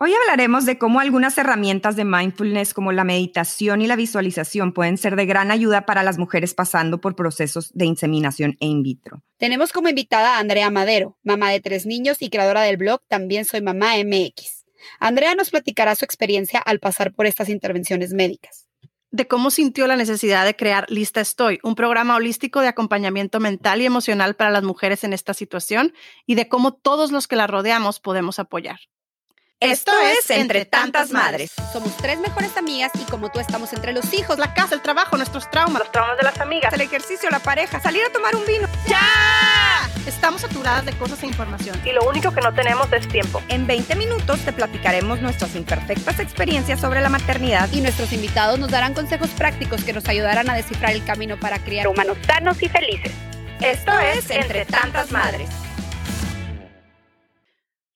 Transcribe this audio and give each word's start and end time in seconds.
Hoy 0.00 0.14
hablaremos 0.14 0.64
de 0.64 0.78
cómo 0.78 1.00
algunas 1.00 1.36
herramientas 1.38 1.96
de 1.96 2.04
mindfulness 2.04 2.72
como 2.72 2.92
la 2.92 3.02
meditación 3.02 3.82
y 3.82 3.88
la 3.88 3.96
visualización 3.96 4.72
pueden 4.72 4.96
ser 4.96 5.16
de 5.16 5.26
gran 5.26 5.50
ayuda 5.50 5.86
para 5.86 6.04
las 6.04 6.18
mujeres 6.18 6.54
pasando 6.54 7.00
por 7.00 7.16
procesos 7.16 7.72
de 7.74 7.86
inseminación 7.86 8.56
e 8.60 8.66
in 8.66 8.84
vitro. 8.84 9.24
Tenemos 9.38 9.72
como 9.72 9.88
invitada 9.88 10.36
a 10.36 10.38
Andrea 10.38 10.70
Madero, 10.70 11.18
mamá 11.24 11.50
de 11.50 11.60
tres 11.60 11.84
niños 11.84 12.18
y 12.20 12.30
creadora 12.30 12.62
del 12.62 12.76
blog 12.76 13.00
También 13.08 13.44
Soy 13.44 13.60
Mamá 13.60 13.94
MX. 13.96 14.66
Andrea 15.00 15.34
nos 15.34 15.50
platicará 15.50 15.96
su 15.96 16.04
experiencia 16.04 16.60
al 16.60 16.78
pasar 16.78 17.12
por 17.12 17.26
estas 17.26 17.48
intervenciones 17.48 18.12
médicas. 18.12 18.68
De 19.10 19.26
cómo 19.26 19.50
sintió 19.50 19.88
la 19.88 19.96
necesidad 19.96 20.44
de 20.44 20.54
crear 20.54 20.88
Lista 20.88 21.20
Estoy, 21.20 21.58
un 21.64 21.74
programa 21.74 22.14
holístico 22.14 22.60
de 22.60 22.68
acompañamiento 22.68 23.40
mental 23.40 23.82
y 23.82 23.86
emocional 23.86 24.36
para 24.36 24.50
las 24.50 24.62
mujeres 24.62 25.02
en 25.02 25.12
esta 25.12 25.34
situación 25.34 25.92
y 26.24 26.36
de 26.36 26.46
cómo 26.46 26.72
todos 26.72 27.10
los 27.10 27.26
que 27.26 27.34
la 27.34 27.48
rodeamos 27.48 27.98
podemos 27.98 28.38
apoyar. 28.38 28.78
Esto 29.60 29.90
es 29.98 30.30
Entre 30.30 30.64
Tantas 30.66 31.10
Madres. 31.10 31.50
Somos 31.72 31.96
tres 31.96 32.20
mejores 32.20 32.56
amigas 32.56 32.92
y 32.94 33.02
como 33.10 33.28
tú 33.28 33.40
estamos 33.40 33.72
entre 33.72 33.92
los 33.92 34.14
hijos, 34.14 34.38
La 34.38 34.54
casa, 34.54 34.76
el 34.76 34.82
trabajo, 34.82 35.16
nuestros 35.16 35.50
traumas, 35.50 35.80
Los 35.80 35.90
traumas 35.90 36.16
de 36.16 36.22
las 36.22 36.38
amigas, 36.38 36.72
el 36.72 36.80
ejercicio, 36.80 37.28
la 37.28 37.40
pareja, 37.40 37.80
salir 37.80 38.04
a 38.04 38.12
tomar 38.12 38.36
un 38.36 38.46
vino. 38.46 38.68
¡Ya! 38.86 39.00
Estamos 40.06 40.42
saturadas 40.42 40.86
de 40.86 40.92
cosas 40.92 41.20
e 41.24 41.26
información. 41.26 41.76
y 41.84 41.90
lo 41.90 42.08
único 42.08 42.32
que 42.32 42.40
no 42.40 42.54
tenemos 42.54 42.86
es 42.92 43.08
tiempo. 43.08 43.42
En 43.48 43.66
20 43.66 43.96
minutos 43.96 44.38
te 44.44 44.52
platicaremos 44.52 45.20
nuestras 45.20 45.56
imperfectas 45.56 46.20
experiencias 46.20 46.80
sobre 46.80 47.00
la 47.00 47.08
maternidad 47.08 47.68
y 47.72 47.80
nuestros 47.80 48.12
invitados 48.12 48.60
nos 48.60 48.70
darán 48.70 48.94
consejos 48.94 49.30
prácticos 49.30 49.82
que 49.82 49.92
nos 49.92 50.08
ayudarán 50.08 50.48
a 50.50 50.54
descifrar 50.54 50.92
el 50.92 51.04
camino 51.04 51.36
para 51.36 51.58
criar 51.58 51.88
Humanos 51.88 52.16
sanos 52.28 52.62
y 52.62 52.68
felices. 52.68 53.10
Esto 53.60 53.90
es 53.98 54.30
Entre 54.30 54.64
Tantas 54.66 55.10
Madres. 55.10 55.48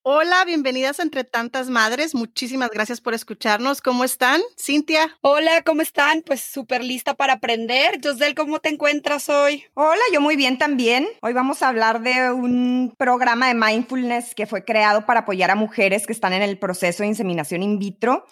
Hola, 0.04 0.44
bienvenidas 0.44 0.98
a 0.98 1.04
Entre 1.04 1.22
Tantas 1.22 1.70
Madres. 1.70 2.12
Muchísimas 2.12 2.70
gracias 2.70 3.00
por 3.00 3.14
escucharnos. 3.14 3.80
¿Cómo 3.80 4.02
están? 4.02 4.40
Cintia. 4.58 5.16
Hola, 5.20 5.62
¿cómo 5.64 5.80
están? 5.80 6.22
Pues 6.22 6.40
súper 6.40 6.82
lista 6.82 7.14
para 7.14 7.34
aprender. 7.34 8.00
Josel, 8.02 8.34
¿cómo 8.34 8.58
te 8.58 8.70
encuentras 8.70 9.28
hoy? 9.28 9.64
Hola, 9.74 10.02
yo 10.12 10.20
muy 10.20 10.34
bien 10.34 10.58
también. 10.58 11.06
Hoy 11.20 11.34
vamos 11.34 11.62
a 11.62 11.68
hablar 11.68 12.02
de 12.02 12.32
un 12.32 12.92
programa 12.98 13.46
de 13.46 13.54
mindfulness 13.54 14.34
que 14.34 14.46
fue 14.46 14.64
creado 14.64 15.06
para 15.06 15.20
apoyar 15.20 15.52
a 15.52 15.54
mujeres 15.54 16.04
que 16.04 16.12
están 16.12 16.32
en 16.32 16.42
el 16.42 16.58
proceso 16.58 17.04
de 17.04 17.08
inseminación 17.10 17.62
in 17.62 17.78
vitro. 17.78 18.26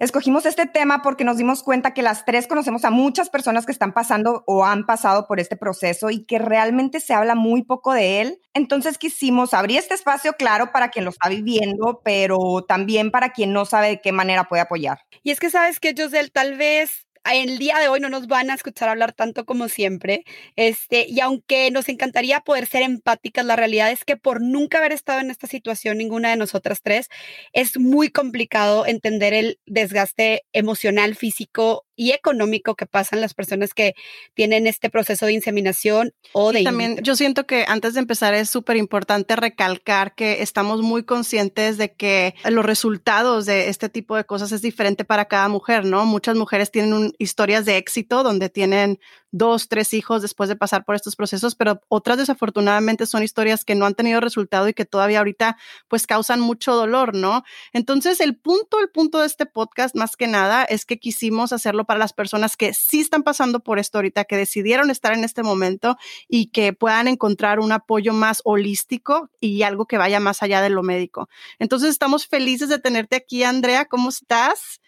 Escogimos 0.00 0.46
este 0.46 0.64
tema 0.64 1.02
porque 1.02 1.24
nos 1.24 1.36
dimos 1.36 1.62
cuenta 1.62 1.92
que 1.92 2.00
las 2.00 2.24
tres 2.24 2.46
conocemos 2.46 2.86
a 2.86 2.90
muchas 2.90 3.28
personas 3.28 3.66
que 3.66 3.72
están 3.72 3.92
pasando 3.92 4.44
o 4.46 4.64
han 4.64 4.86
pasado 4.86 5.26
por 5.26 5.40
este 5.40 5.56
proceso 5.56 6.08
y 6.08 6.24
que 6.24 6.38
realmente 6.38 7.00
se 7.00 7.12
habla 7.12 7.34
muy 7.34 7.64
poco 7.64 7.92
de 7.92 8.22
él. 8.22 8.40
Entonces 8.54 8.96
quisimos 8.96 9.52
abrir 9.52 9.78
este 9.78 9.92
espacio, 9.92 10.32
claro, 10.32 10.72
para 10.72 10.88
quien 10.88 11.04
lo 11.04 11.10
está 11.10 11.28
viviendo, 11.28 12.00
pero 12.02 12.64
también 12.66 13.10
para 13.10 13.34
quien 13.34 13.52
no 13.52 13.66
sabe 13.66 13.88
de 13.88 14.00
qué 14.00 14.10
manera 14.10 14.44
puede 14.44 14.62
apoyar. 14.62 15.00
Y 15.22 15.32
es 15.32 15.38
que 15.38 15.50
sabes 15.50 15.78
que, 15.80 15.94
Josel, 15.94 16.32
tal 16.32 16.56
vez 16.56 17.06
el 17.24 17.58
día 17.58 17.78
de 17.78 17.88
hoy 17.88 18.00
no 18.00 18.08
nos 18.08 18.26
van 18.26 18.50
a 18.50 18.54
escuchar 18.54 18.88
hablar 18.88 19.12
tanto 19.12 19.44
como 19.44 19.68
siempre. 19.68 20.24
Este, 20.56 21.06
y 21.08 21.20
aunque 21.20 21.70
nos 21.70 21.88
encantaría 21.88 22.40
poder 22.40 22.66
ser 22.66 22.82
empáticas, 22.82 23.44
la 23.44 23.56
realidad 23.56 23.90
es 23.90 24.04
que 24.04 24.16
por 24.16 24.40
nunca 24.42 24.78
haber 24.78 24.92
estado 24.92 25.20
en 25.20 25.30
esta 25.30 25.46
situación, 25.46 25.98
ninguna 25.98 26.30
de 26.30 26.36
nosotras 26.36 26.80
tres, 26.82 27.08
es 27.52 27.78
muy 27.78 28.10
complicado 28.10 28.86
entender 28.86 29.34
el 29.34 29.58
desgaste 29.66 30.42
emocional, 30.52 31.14
físico 31.14 31.84
y 32.00 32.12
económico 32.12 32.76
que 32.76 32.86
pasan 32.86 33.20
las 33.20 33.34
personas 33.34 33.74
que 33.74 33.92
tienen 34.32 34.66
este 34.66 34.88
proceso 34.88 35.26
de 35.26 35.34
inseminación 35.34 36.14
o 36.32 36.50
de 36.50 36.60
Y 36.60 36.64
también 36.64 36.98
yo 37.02 37.14
siento 37.14 37.46
que 37.46 37.66
antes 37.68 37.92
de 37.92 38.00
empezar 38.00 38.32
es 38.32 38.48
súper 38.48 38.78
importante 38.78 39.36
recalcar 39.36 40.14
que 40.14 40.40
estamos 40.40 40.80
muy 40.80 41.02
conscientes 41.04 41.76
de 41.76 41.92
que 41.92 42.34
los 42.48 42.64
resultados 42.64 43.44
de 43.44 43.68
este 43.68 43.90
tipo 43.90 44.16
de 44.16 44.24
cosas 44.24 44.50
es 44.52 44.62
diferente 44.62 45.04
para 45.04 45.26
cada 45.26 45.48
mujer, 45.48 45.84
¿no? 45.84 46.06
Muchas 46.06 46.36
mujeres 46.36 46.70
tienen 46.70 46.94
un- 46.94 47.12
historias 47.18 47.66
de 47.66 47.76
éxito 47.76 48.22
donde 48.22 48.48
tienen 48.48 48.98
dos, 49.32 49.68
tres 49.68 49.94
hijos 49.94 50.22
después 50.22 50.48
de 50.48 50.56
pasar 50.56 50.84
por 50.84 50.94
estos 50.94 51.16
procesos, 51.16 51.54
pero 51.54 51.80
otras 51.88 52.18
desafortunadamente 52.18 53.06
son 53.06 53.22
historias 53.22 53.64
que 53.64 53.74
no 53.74 53.86
han 53.86 53.94
tenido 53.94 54.20
resultado 54.20 54.68
y 54.68 54.74
que 54.74 54.84
todavía 54.84 55.18
ahorita 55.18 55.56
pues 55.88 56.06
causan 56.06 56.40
mucho 56.40 56.74
dolor, 56.74 57.14
¿no? 57.14 57.42
Entonces 57.72 58.20
el 58.20 58.36
punto, 58.36 58.80
el 58.80 58.88
punto 58.90 59.20
de 59.20 59.26
este 59.26 59.46
podcast 59.46 59.94
más 59.94 60.16
que 60.16 60.26
nada 60.26 60.64
es 60.64 60.84
que 60.84 60.98
quisimos 60.98 61.52
hacerlo 61.52 61.84
para 61.84 61.98
las 61.98 62.12
personas 62.12 62.56
que 62.56 62.74
sí 62.74 63.00
están 63.00 63.22
pasando 63.22 63.60
por 63.60 63.78
esto 63.78 63.98
ahorita, 63.98 64.24
que 64.24 64.36
decidieron 64.36 64.90
estar 64.90 65.12
en 65.12 65.24
este 65.24 65.42
momento 65.42 65.96
y 66.28 66.46
que 66.46 66.72
puedan 66.72 67.08
encontrar 67.08 67.60
un 67.60 67.72
apoyo 67.72 68.12
más 68.12 68.42
holístico 68.44 69.30
y 69.40 69.62
algo 69.62 69.86
que 69.86 69.98
vaya 69.98 70.20
más 70.20 70.42
allá 70.42 70.62
de 70.62 70.70
lo 70.70 70.82
médico. 70.82 71.28
Entonces 71.58 71.90
estamos 71.90 72.26
felices 72.26 72.68
de 72.68 72.78
tenerte 72.78 73.16
aquí, 73.16 73.42
Andrea. 73.44 73.84
¿Cómo 73.86 74.08
estás? 74.08 74.80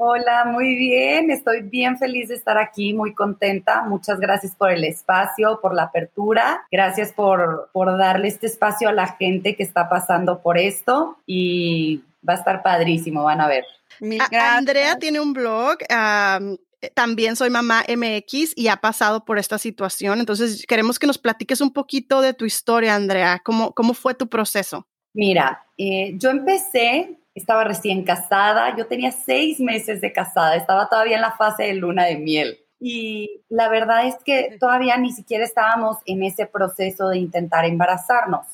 Hola, 0.00 0.44
muy 0.44 0.76
bien. 0.76 1.28
Estoy 1.32 1.62
bien 1.62 1.98
feliz 1.98 2.28
de 2.28 2.36
estar 2.36 2.56
aquí, 2.56 2.94
muy 2.94 3.14
contenta. 3.14 3.82
Muchas 3.82 4.20
gracias 4.20 4.54
por 4.54 4.70
el 4.70 4.84
espacio, 4.84 5.58
por 5.60 5.74
la 5.74 5.84
apertura. 5.84 6.64
Gracias 6.70 7.12
por, 7.12 7.68
por 7.72 7.98
darle 7.98 8.28
este 8.28 8.46
espacio 8.46 8.88
a 8.88 8.92
la 8.92 9.08
gente 9.08 9.56
que 9.56 9.64
está 9.64 9.88
pasando 9.88 10.40
por 10.40 10.56
esto 10.56 11.18
y 11.26 12.04
va 12.26 12.34
a 12.34 12.36
estar 12.36 12.62
padrísimo, 12.62 13.24
van 13.24 13.40
a 13.40 13.48
ver. 13.48 13.64
Mil 13.98 14.20
A- 14.20 14.28
gracias. 14.30 14.56
Andrea 14.58 14.96
tiene 15.00 15.18
un 15.18 15.32
blog. 15.32 15.78
eh, 15.88 16.58
también 16.94 17.34
soy 17.34 17.50
mamá 17.50 17.82
MX 17.88 18.52
y 18.56 18.68
ha 18.68 18.76
pasado 18.76 19.24
por 19.24 19.36
esta 19.36 19.58
situación. 19.58 20.20
Entonces, 20.20 20.64
queremos 20.64 21.00
que 21.00 21.08
nos 21.08 21.18
platiques 21.18 21.60
un 21.60 21.72
poquito 21.72 22.20
de 22.20 22.34
tu 22.34 22.44
historia, 22.44 22.94
Andrea. 22.94 23.40
¿Cómo, 23.44 23.72
cómo 23.72 23.94
fue 23.94 24.14
tu 24.14 24.28
proceso? 24.28 24.86
Mira, 25.12 25.66
eh, 25.76 26.12
yo 26.18 26.30
empecé, 26.30 27.18
estaba 27.38 27.64
recién 27.64 28.04
casada, 28.04 28.76
yo 28.76 28.86
tenía 28.86 29.12
seis 29.12 29.60
meses 29.60 30.00
de 30.00 30.12
casada, 30.12 30.56
estaba 30.56 30.88
todavía 30.88 31.16
en 31.16 31.22
la 31.22 31.32
fase 31.32 31.64
de 31.64 31.74
luna 31.74 32.04
de 32.04 32.16
miel. 32.16 32.58
Y 32.80 33.42
la 33.48 33.68
verdad 33.68 34.06
es 34.06 34.16
que 34.24 34.56
todavía 34.60 34.96
ni 34.98 35.12
siquiera 35.12 35.44
estábamos 35.44 35.98
en 36.06 36.22
ese 36.22 36.46
proceso 36.46 37.08
de 37.08 37.18
intentar 37.18 37.64
embarazarnos. 37.64 38.46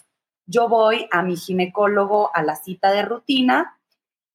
Yo 0.46 0.68
voy 0.68 1.08
a 1.10 1.22
mi 1.22 1.36
ginecólogo 1.36 2.30
a 2.34 2.42
la 2.42 2.56
cita 2.56 2.90
de 2.90 3.02
rutina 3.02 3.78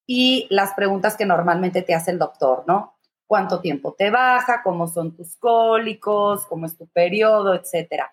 y 0.05 0.47
las 0.49 0.73
preguntas 0.73 1.15
que 1.15 1.25
normalmente 1.25 1.81
te 1.81 1.93
hace 1.93 2.11
el 2.11 2.19
doctor, 2.19 2.63
¿no? 2.67 2.95
¿Cuánto 3.27 3.61
tiempo 3.61 3.93
te 3.93 4.09
baja? 4.09 4.61
¿Cómo 4.63 4.87
son 4.87 5.15
tus 5.15 5.35
cólicos? 5.37 6.45
¿Cómo 6.47 6.65
es 6.65 6.75
tu 6.75 6.87
periodo? 6.87 7.53
Etcétera. 7.53 8.11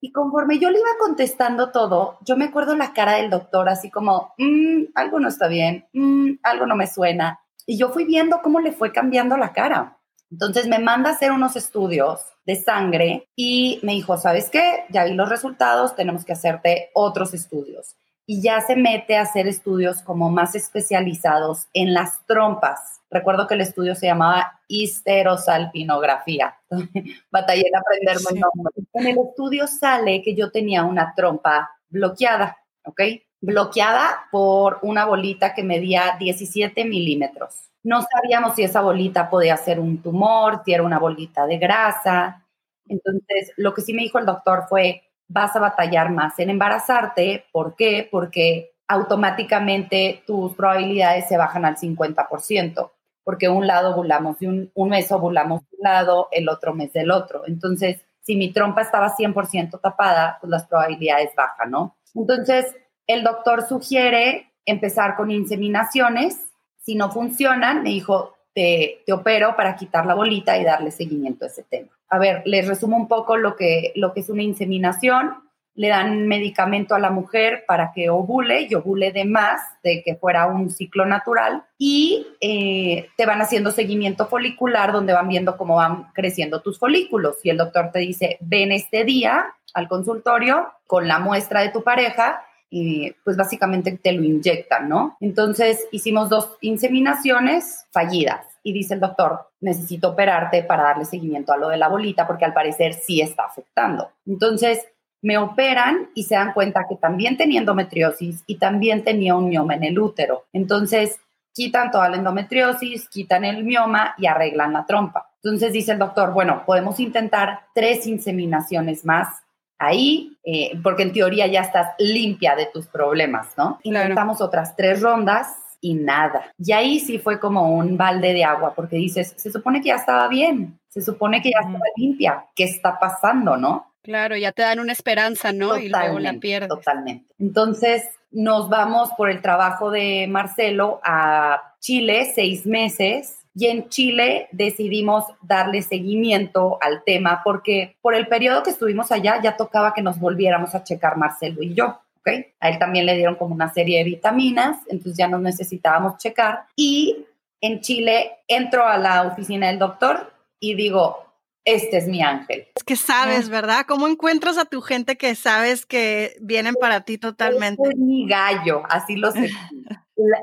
Y 0.00 0.12
conforme 0.12 0.58
yo 0.58 0.70
le 0.70 0.78
iba 0.78 0.88
contestando 0.98 1.70
todo, 1.70 2.18
yo 2.24 2.36
me 2.36 2.46
acuerdo 2.46 2.76
la 2.76 2.92
cara 2.92 3.14
del 3.16 3.30
doctor 3.30 3.68
así 3.68 3.90
como, 3.90 4.34
"Mm, 4.38 4.84
algo 4.94 5.20
no 5.20 5.28
está 5.28 5.48
bien, 5.48 5.86
mm, 5.92 6.32
algo 6.42 6.66
no 6.66 6.76
me 6.76 6.86
suena. 6.86 7.40
Y 7.66 7.78
yo 7.78 7.88
fui 7.90 8.04
viendo 8.04 8.40
cómo 8.42 8.60
le 8.60 8.72
fue 8.72 8.92
cambiando 8.92 9.36
la 9.36 9.52
cara. 9.52 9.98
Entonces 10.30 10.66
me 10.68 10.78
manda 10.78 11.10
a 11.10 11.12
hacer 11.14 11.32
unos 11.32 11.56
estudios 11.56 12.20
de 12.44 12.56
sangre 12.56 13.28
y 13.36 13.80
me 13.82 13.92
dijo, 13.92 14.16
¿sabes 14.16 14.50
qué? 14.50 14.84
Ya 14.90 15.04
vi 15.04 15.14
los 15.14 15.28
resultados, 15.28 15.96
tenemos 15.96 16.24
que 16.24 16.32
hacerte 16.32 16.90
otros 16.94 17.32
estudios. 17.34 17.96
Y 18.26 18.42
ya 18.42 18.60
se 18.60 18.74
mete 18.74 19.16
a 19.16 19.22
hacer 19.22 19.46
estudios 19.46 20.02
como 20.02 20.30
más 20.30 20.54
especializados 20.54 21.68
en 21.72 21.94
las 21.94 22.26
trompas. 22.26 23.00
Recuerdo 23.08 23.46
que 23.46 23.54
el 23.54 23.60
estudio 23.60 23.94
se 23.94 24.06
llamaba 24.06 24.60
histerosalpinografía. 24.66 26.56
Batallé 27.30 27.68
en 27.68 27.76
aprenderme 27.76 28.30
el 28.32 28.40
nombre. 28.40 28.74
En 28.94 29.06
el 29.06 29.18
estudio 29.28 29.66
sale 29.66 30.22
que 30.22 30.34
yo 30.34 30.50
tenía 30.50 30.84
una 30.84 31.14
trompa 31.14 31.70
bloqueada, 31.88 32.58
¿ok? 32.84 33.00
Bloqueada 33.40 34.26
por 34.32 34.80
una 34.82 35.04
bolita 35.04 35.54
que 35.54 35.62
medía 35.62 36.16
17 36.18 36.84
milímetros. 36.84 37.70
No 37.84 38.02
sabíamos 38.02 38.56
si 38.56 38.64
esa 38.64 38.80
bolita 38.80 39.30
podía 39.30 39.56
ser 39.56 39.78
un 39.78 40.02
tumor, 40.02 40.62
si 40.64 40.72
era 40.72 40.82
una 40.82 40.98
bolita 40.98 41.46
de 41.46 41.58
grasa. 41.58 42.44
Entonces, 42.88 43.52
lo 43.56 43.72
que 43.74 43.82
sí 43.82 43.94
me 43.94 44.02
dijo 44.02 44.18
el 44.18 44.26
doctor 44.26 44.64
fue, 44.68 45.04
vas 45.28 45.54
a 45.56 45.60
batallar 45.60 46.10
más 46.10 46.38
en 46.38 46.50
embarazarte. 46.50 47.44
¿Por 47.52 47.74
qué? 47.76 48.08
Porque 48.10 48.72
automáticamente 48.88 50.22
tus 50.26 50.54
probabilidades 50.54 51.28
se 51.28 51.36
bajan 51.36 51.64
al 51.64 51.76
50%, 51.76 52.90
porque 53.24 53.48
un 53.48 53.66
lado 53.66 53.94
ovulamos 53.94 54.36
un 54.40 54.88
mes 54.88 55.10
ovulamos 55.10 55.62
de 55.62 55.76
un 55.78 55.82
lado, 55.82 56.28
el 56.30 56.48
otro 56.48 56.74
mes 56.74 56.92
del 56.92 57.10
otro. 57.10 57.42
Entonces, 57.46 58.00
si 58.22 58.36
mi 58.36 58.52
trompa 58.52 58.82
estaba 58.82 59.16
100% 59.16 59.80
tapada, 59.80 60.38
pues 60.40 60.50
las 60.50 60.66
probabilidades 60.66 61.30
bajan, 61.36 61.70
¿no? 61.70 61.96
Entonces, 62.14 62.74
el 63.06 63.22
doctor 63.22 63.66
sugiere 63.68 64.52
empezar 64.64 65.16
con 65.16 65.30
inseminaciones. 65.30 66.36
Si 66.80 66.94
no 66.96 67.10
funcionan, 67.10 67.82
me 67.82 67.90
dijo, 67.90 68.34
te, 68.52 69.02
te 69.06 69.12
opero 69.12 69.54
para 69.54 69.76
quitar 69.76 70.06
la 70.06 70.14
bolita 70.14 70.58
y 70.58 70.64
darle 70.64 70.90
seguimiento 70.90 71.44
a 71.44 71.48
ese 71.48 71.62
tema. 71.62 71.95
A 72.08 72.18
ver, 72.18 72.42
les 72.44 72.66
resumo 72.66 72.96
un 72.96 73.08
poco 73.08 73.36
lo 73.36 73.56
que, 73.56 73.92
lo 73.96 74.12
que 74.12 74.20
es 74.20 74.28
una 74.28 74.42
inseminación. 74.42 75.42
Le 75.74 75.88
dan 75.88 76.26
medicamento 76.26 76.94
a 76.94 76.98
la 76.98 77.10
mujer 77.10 77.64
para 77.66 77.92
que 77.94 78.08
ovule 78.08 78.62
y 78.62 78.74
ovule 78.74 79.12
de 79.12 79.26
más 79.26 79.60
de 79.82 80.02
que 80.02 80.14
fuera 80.14 80.46
un 80.46 80.70
ciclo 80.70 81.04
natural 81.04 81.64
y 81.76 82.26
eh, 82.40 83.10
te 83.18 83.26
van 83.26 83.42
haciendo 83.42 83.70
seguimiento 83.70 84.26
folicular 84.26 84.92
donde 84.92 85.12
van 85.12 85.28
viendo 85.28 85.58
cómo 85.58 85.76
van 85.76 86.04
creciendo 86.14 86.62
tus 86.62 86.78
folículos 86.78 87.36
y 87.42 87.50
el 87.50 87.58
doctor 87.58 87.90
te 87.92 87.98
dice, 87.98 88.38
ven 88.40 88.72
este 88.72 89.04
día 89.04 89.54
al 89.74 89.86
consultorio 89.86 90.72
con 90.86 91.08
la 91.08 91.18
muestra 91.18 91.60
de 91.60 91.68
tu 91.68 91.82
pareja 91.84 92.45
y 92.70 93.12
pues 93.24 93.36
básicamente 93.36 93.98
te 94.02 94.12
lo 94.12 94.22
inyectan, 94.22 94.88
¿no? 94.88 95.16
Entonces 95.20 95.86
hicimos 95.92 96.28
dos 96.28 96.56
inseminaciones 96.60 97.86
fallidas 97.92 98.46
y 98.62 98.72
dice 98.72 98.94
el 98.94 99.00
doctor, 99.00 99.48
necesito 99.60 100.10
operarte 100.10 100.62
para 100.62 100.82
darle 100.82 101.04
seguimiento 101.04 101.52
a 101.52 101.56
lo 101.56 101.68
de 101.68 101.76
la 101.76 101.88
bolita 101.88 102.26
porque 102.26 102.44
al 102.44 102.54
parecer 102.54 102.94
sí 102.94 103.20
está 103.20 103.44
afectando. 103.44 104.10
Entonces 104.26 104.84
me 105.22 105.38
operan 105.38 106.10
y 106.14 106.24
se 106.24 106.34
dan 106.34 106.52
cuenta 106.52 106.86
que 106.88 106.96
también 106.96 107.36
tenía 107.36 107.60
endometriosis 107.60 108.42
y 108.46 108.56
también 108.56 109.04
tenía 109.04 109.34
un 109.34 109.48
mioma 109.48 109.74
en 109.74 109.84
el 109.84 109.98
útero. 109.98 110.44
Entonces 110.52 111.20
quitan 111.52 111.90
toda 111.90 112.08
la 112.08 112.16
endometriosis, 112.16 113.08
quitan 113.08 113.44
el 113.44 113.64
mioma 113.64 114.14
y 114.18 114.26
arreglan 114.26 114.72
la 114.72 114.84
trompa. 114.84 115.30
Entonces 115.42 115.72
dice 115.72 115.92
el 115.92 115.98
doctor, 115.98 116.32
bueno, 116.32 116.64
podemos 116.66 117.00
intentar 117.00 117.60
tres 117.74 118.06
inseminaciones 118.06 119.04
más 119.04 119.28
ahí, 119.78 120.36
eh, 120.44 120.78
porque 120.82 121.02
en 121.02 121.12
teoría 121.12 121.46
ya 121.46 121.60
estás 121.60 121.94
limpia 121.98 122.56
de 122.56 122.66
tus 122.66 122.86
problemas, 122.86 123.48
¿no? 123.56 123.78
Intentamos 123.82 124.40
otras 124.40 124.76
tres 124.76 125.00
rondas 125.02 125.48
y 125.80 125.94
nada. 125.94 126.52
Y 126.58 126.72
ahí 126.72 127.00
sí 127.00 127.18
fue 127.18 127.38
como 127.38 127.74
un 127.76 127.96
balde 127.96 128.32
de 128.32 128.44
agua, 128.44 128.74
porque 128.74 128.96
dices, 128.96 129.34
se 129.36 129.52
supone 129.52 129.80
que 129.80 129.88
ya 129.88 129.96
estaba 129.96 130.28
bien, 130.28 130.78
se 130.88 131.02
supone 131.02 131.42
que 131.42 131.50
ya 131.50 131.60
estaba 131.60 131.84
limpia, 131.96 132.46
¿qué 132.54 132.64
está 132.64 132.98
pasando, 132.98 133.56
no? 133.56 133.92
Claro, 134.02 134.36
ya 134.36 134.52
te 134.52 134.62
dan 134.62 134.78
una 134.78 134.92
esperanza, 134.92 135.52
¿no? 135.52 135.76
y 135.76 135.88
luego 135.88 136.20
la 136.20 136.34
pierdes. 136.34 136.68
Totalmente. 136.68 137.26
Entonces 137.38 138.04
nos 138.30 138.68
vamos 138.68 139.10
por 139.16 139.30
el 139.30 139.42
trabajo 139.42 139.90
de 139.90 140.26
Marcelo 140.28 141.00
a 141.02 141.74
Chile, 141.80 142.30
seis 142.34 142.66
meses, 142.66 143.38
y 143.58 143.68
en 143.68 143.88
Chile 143.88 144.48
decidimos 144.52 145.24
darle 145.40 145.80
seguimiento 145.80 146.78
al 146.82 147.02
tema 147.04 147.40
porque 147.42 147.96
por 148.02 148.14
el 148.14 148.28
periodo 148.28 148.62
que 148.62 148.68
estuvimos 148.68 149.10
allá 149.10 149.40
ya 149.42 149.56
tocaba 149.56 149.94
que 149.94 150.02
nos 150.02 150.20
volviéramos 150.20 150.74
a 150.74 150.84
checar 150.84 151.16
Marcelo 151.16 151.62
y 151.62 151.72
yo. 151.72 151.98
¿okay? 152.20 152.52
A 152.60 152.68
él 152.68 152.78
también 152.78 153.06
le 153.06 153.16
dieron 153.16 153.36
como 153.36 153.54
una 153.54 153.72
serie 153.72 153.96
de 153.98 154.04
vitaminas, 154.04 154.76
entonces 154.88 155.16
ya 155.16 155.26
nos 155.26 155.40
necesitábamos 155.40 156.18
checar. 156.18 156.66
Y 156.76 157.24
en 157.62 157.80
Chile 157.80 158.32
entro 158.46 158.86
a 158.86 158.98
la 158.98 159.22
oficina 159.22 159.68
del 159.68 159.78
doctor 159.78 160.30
y 160.60 160.74
digo, 160.74 161.24
este 161.64 161.96
es 161.96 162.06
mi 162.08 162.20
ángel. 162.22 162.68
Es 162.74 162.84
que 162.84 162.96
sabes, 162.96 163.48
¿verdad? 163.48 163.86
¿Cómo 163.88 164.06
encuentras 164.06 164.58
a 164.58 164.66
tu 164.66 164.82
gente 164.82 165.16
que 165.16 165.34
sabes 165.34 165.86
que 165.86 166.36
vienen 166.42 166.74
para 166.78 167.00
ti 167.00 167.16
totalmente? 167.16 167.82
Este 167.82 167.94
es 167.94 168.00
mi 168.00 168.28
gallo, 168.28 168.82
así 168.90 169.16
lo 169.16 169.32
sé. 169.32 169.48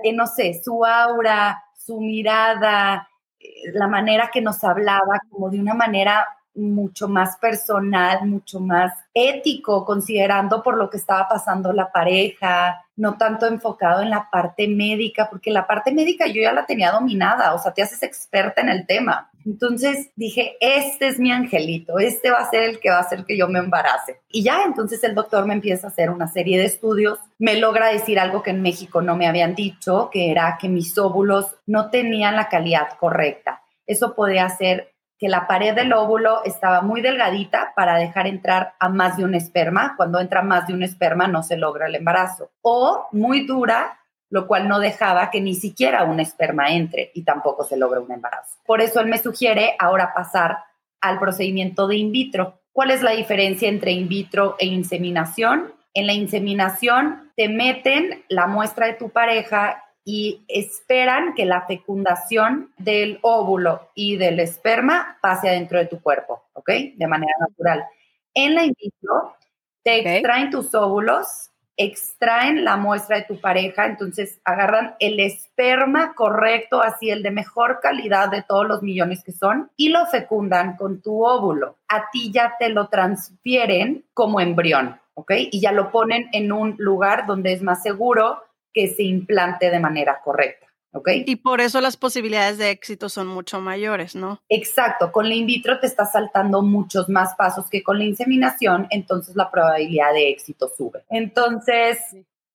Eh, 0.04 0.13
no 0.13 0.27
sé, 0.27 0.62
su 0.63 0.86
aura, 0.86 1.63
su 1.85 2.00
mirada, 2.00 3.07
eh, 3.39 3.71
la 3.74 3.88
manera 3.88 4.30
que 4.31 4.41
nos 4.41 4.63
hablaba, 4.63 5.19
como 5.30 5.50
de 5.50 5.59
una 5.59 5.74
manera 5.74 6.27
mucho 6.55 7.07
más 7.07 7.38
personal, 7.38 8.25
mucho 8.27 8.59
más 8.59 8.94
ético, 9.13 9.85
considerando 9.85 10.61
por 10.61 10.77
lo 10.77 10.89
que 10.89 10.97
estaba 10.97 11.27
pasando 11.27 11.73
la 11.73 11.91
pareja, 11.91 12.85
no 12.95 13.17
tanto 13.17 13.47
enfocado 13.47 14.01
en 14.01 14.09
la 14.09 14.29
parte 14.31 14.67
médica, 14.67 15.27
porque 15.29 15.51
la 15.51 15.65
parte 15.65 15.91
médica 15.91 16.27
yo 16.27 16.41
ya 16.41 16.53
la 16.53 16.65
tenía 16.65 16.91
dominada, 16.91 17.53
o 17.53 17.59
sea, 17.59 17.73
te 17.73 17.81
haces 17.81 18.03
experta 18.03 18.61
en 18.61 18.69
el 18.69 18.85
tema. 18.85 19.31
Entonces 19.45 20.09
dije, 20.15 20.55
este 20.61 21.07
es 21.07 21.19
mi 21.19 21.31
angelito, 21.31 22.00
este 22.00 22.31
va 22.31 22.38
a 22.38 22.50
ser 22.50 22.63
el 22.63 22.79
que 22.79 22.89
va 22.89 22.97
a 22.97 23.01
hacer 23.01 23.25
que 23.25 23.38
yo 23.38 23.47
me 23.47 23.59
embarace. 23.59 24.21
Y 24.29 24.44
ya, 24.44 24.63
entonces 24.63 25.03
el 25.03 25.15
doctor 25.15 25.45
me 25.45 25.53
empieza 25.53 25.88
a 25.88 25.89
hacer 25.89 26.09
una 26.09 26.27
serie 26.27 26.57
de 26.57 26.65
estudios, 26.65 27.19
me 27.39 27.57
logra 27.57 27.88
decir 27.88 28.19
algo 28.19 28.44
que 28.44 28.51
en 28.51 28.61
México 28.61 29.01
no 29.01 29.15
me 29.15 29.27
habían 29.27 29.55
dicho, 29.55 30.09
que 30.11 30.31
era 30.31 30.57
que 30.61 30.69
mis 30.69 30.97
óvulos 30.97 31.55
no 31.65 31.89
tenían 31.89 32.35
la 32.35 32.47
calidad 32.47 32.89
correcta. 33.00 33.61
Eso 33.85 34.15
podía 34.15 34.47
ser 34.50 34.93
que 35.24 35.30
la 35.30 35.48
pared 35.48 35.74
del 35.74 35.94
óvulo 35.94 36.44
estaba 36.44 36.81
muy 36.81 37.00
delgadita 37.00 37.72
para 37.78 37.96
dejar 37.96 38.28
entrar 38.28 38.74
a 38.78 38.90
más 38.90 39.16
de 39.16 39.24
un 39.24 39.36
esperma. 39.36 39.94
Cuando 39.96 40.20
entra 40.20 40.42
más 40.42 40.68
de 40.68 40.74
un 40.74 40.84
esperma 40.84 41.30
no 41.30 41.44
se 41.44 41.56
logra 41.56 41.88
el 41.88 41.96
embarazo. 41.96 42.52
O 42.62 43.08
muy 43.14 43.46
dura, 43.46 44.02
lo 44.30 44.48
cual 44.48 44.68
no 44.68 44.80
dejaba 44.80 45.31
que 45.31 45.40
ni 45.40 45.56
siquiera 45.56 46.04
un 46.04 46.20
esperma 46.20 46.74
entre 46.74 47.12
y 47.14 47.24
tampoco 47.24 47.64
se 47.64 47.78
logra 47.78 48.02
un 48.02 48.12
embarazo. 48.12 48.58
Por 48.66 48.81
eso 48.81 49.00
él 49.00 49.08
me 49.08 49.18
sugiere 49.18 49.78
ahora 49.80 50.14
pasar 50.14 50.58
al 51.00 51.20
procedimiento 51.20 51.88
de 51.88 51.96
in 51.96 52.12
vitro. 52.12 52.60
¿Cuál 52.74 52.92
es 52.92 53.02
la 53.02 53.12
diferencia 53.12 53.70
entre 53.70 53.94
in 53.94 54.10
vitro 54.10 54.58
e 54.60 54.66
inseminación? 54.66 55.74
En 55.94 56.06
la 56.06 56.12
inseminación 56.12 57.31
te 57.38 57.48
meten 57.48 58.25
la 58.28 58.48
muestra 58.48 58.88
de 58.88 58.96
tu 58.96 59.10
pareja 59.10 59.82
y 60.05 60.44
esperan 60.47 61.33
que 61.33 61.45
la 61.45 61.65
fecundación 61.65 62.71
del 62.77 63.19
óvulo 63.21 63.89
y 63.95 64.17
del 64.17 64.39
esperma 64.39 65.17
pase 65.21 65.50
adentro 65.50 65.79
de 65.79 65.85
tu 65.85 66.01
cuerpo, 66.01 66.44
¿ok? 66.53 66.69
De 66.95 67.07
manera 67.07 67.33
natural. 67.39 67.85
En 68.33 68.55
la 68.55 68.65
in 68.65 68.73
vitro, 68.79 69.35
te 69.83 70.00
extraen 70.00 70.50
tus 70.50 70.73
óvulos, 70.75 71.51
extraen 71.77 72.63
la 72.63 72.77
muestra 72.77 73.17
de 73.17 73.23
tu 73.23 73.39
pareja, 73.39 73.85
entonces 73.85 74.39
agarran 74.44 74.95
el 75.00 75.19
esperma 75.19 76.13
correcto, 76.15 76.81
así 76.81 77.09
el 77.09 77.23
de 77.23 77.31
mejor 77.31 77.79
calidad 77.81 78.29
de 78.29 78.44
todos 78.44 78.67
los 78.67 78.83
millones 78.83 79.23
que 79.23 79.31
son, 79.31 79.71
y 79.75 79.89
lo 79.89 80.05
fecundan 80.07 80.75
con 80.75 81.01
tu 81.01 81.25
óvulo. 81.25 81.77
A 81.88 82.09
ti 82.11 82.31
ya 82.31 82.55
te 82.59 82.69
lo 82.69 82.88
transfieren 82.89 84.05
como 84.13 84.39
embrión, 84.39 85.00
¿ok? 85.13 85.31
Y 85.51 85.61
ya 85.61 85.71
lo 85.71 85.91
ponen 85.91 86.29
en 86.33 86.51
un 86.51 86.75
lugar 86.77 87.25
donde 87.25 87.53
es 87.53 87.61
más 87.61 87.81
seguro 87.81 88.44
que 88.74 88.88
se 88.88 89.04
implante 89.04 89.70
de 89.70 89.80
manera 89.80 90.20
correcta. 90.24 90.68
¿ok? 90.94 91.10
Y 91.25 91.36
por 91.38 91.60
eso 91.60 91.81
las 91.81 91.98
posibilidades 91.98 92.58
de 92.58 92.70
éxito 92.70 93.10
son 93.10 93.28
mucho 93.28 93.60
mayores, 93.60 94.16
¿no? 94.16 94.42
Exacto, 94.50 95.12
con 95.12 95.28
la 95.28 95.36
in 95.36 95.46
vitro 95.46 95.80
te 95.80 95.88
está 95.88 96.06
saltando 96.06 96.62
muchos 96.62 97.10
más 97.10 97.36
pasos 97.36 97.70
que 97.70 97.84
con 97.84 97.98
la 97.98 98.06
inseminación, 98.06 98.88
entonces 98.92 99.36
la 99.36 99.52
probabilidad 99.52 100.14
de 100.14 100.30
éxito 100.30 100.72
sube. 100.75 101.04
Entonces, 101.10 102.00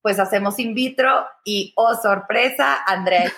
pues 0.00 0.20
hacemos 0.20 0.59
in 0.59 0.75
vitro 0.75 1.26
y, 1.44 1.73
oh 1.76 1.94
sorpresa, 1.94 2.79
Andrea 2.87 3.32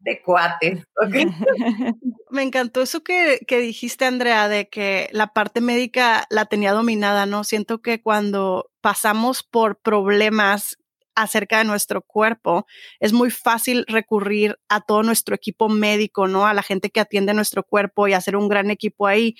de 0.00 0.22
cuates, 0.22 0.84
¿ok? 1.02 1.14
Me 2.30 2.42
encantó 2.42 2.82
eso 2.82 3.02
que, 3.02 3.40
que 3.46 3.58
dijiste, 3.58 4.04
Andrea, 4.04 4.48
de 4.48 4.68
que 4.68 5.08
la 5.12 5.28
parte 5.28 5.60
médica 5.60 6.26
la 6.30 6.44
tenía 6.44 6.72
dominada, 6.72 7.26
¿no? 7.26 7.42
Siento 7.42 7.80
que 7.80 8.02
cuando 8.02 8.70
pasamos 8.80 9.42
por 9.42 9.80
problemas 9.80 10.76
acerca 11.22 11.58
de 11.58 11.64
nuestro 11.64 12.02
cuerpo, 12.02 12.66
es 12.98 13.12
muy 13.12 13.30
fácil 13.30 13.84
recurrir 13.88 14.58
a 14.68 14.80
todo 14.80 15.02
nuestro 15.02 15.34
equipo 15.34 15.68
médico, 15.68 16.28
¿no? 16.28 16.46
A 16.46 16.54
la 16.54 16.62
gente 16.62 16.90
que 16.90 17.00
atiende 17.00 17.34
nuestro 17.34 17.62
cuerpo 17.62 18.08
y 18.08 18.12
hacer 18.12 18.36
un 18.36 18.48
gran 18.48 18.70
equipo 18.70 19.06
ahí. 19.06 19.36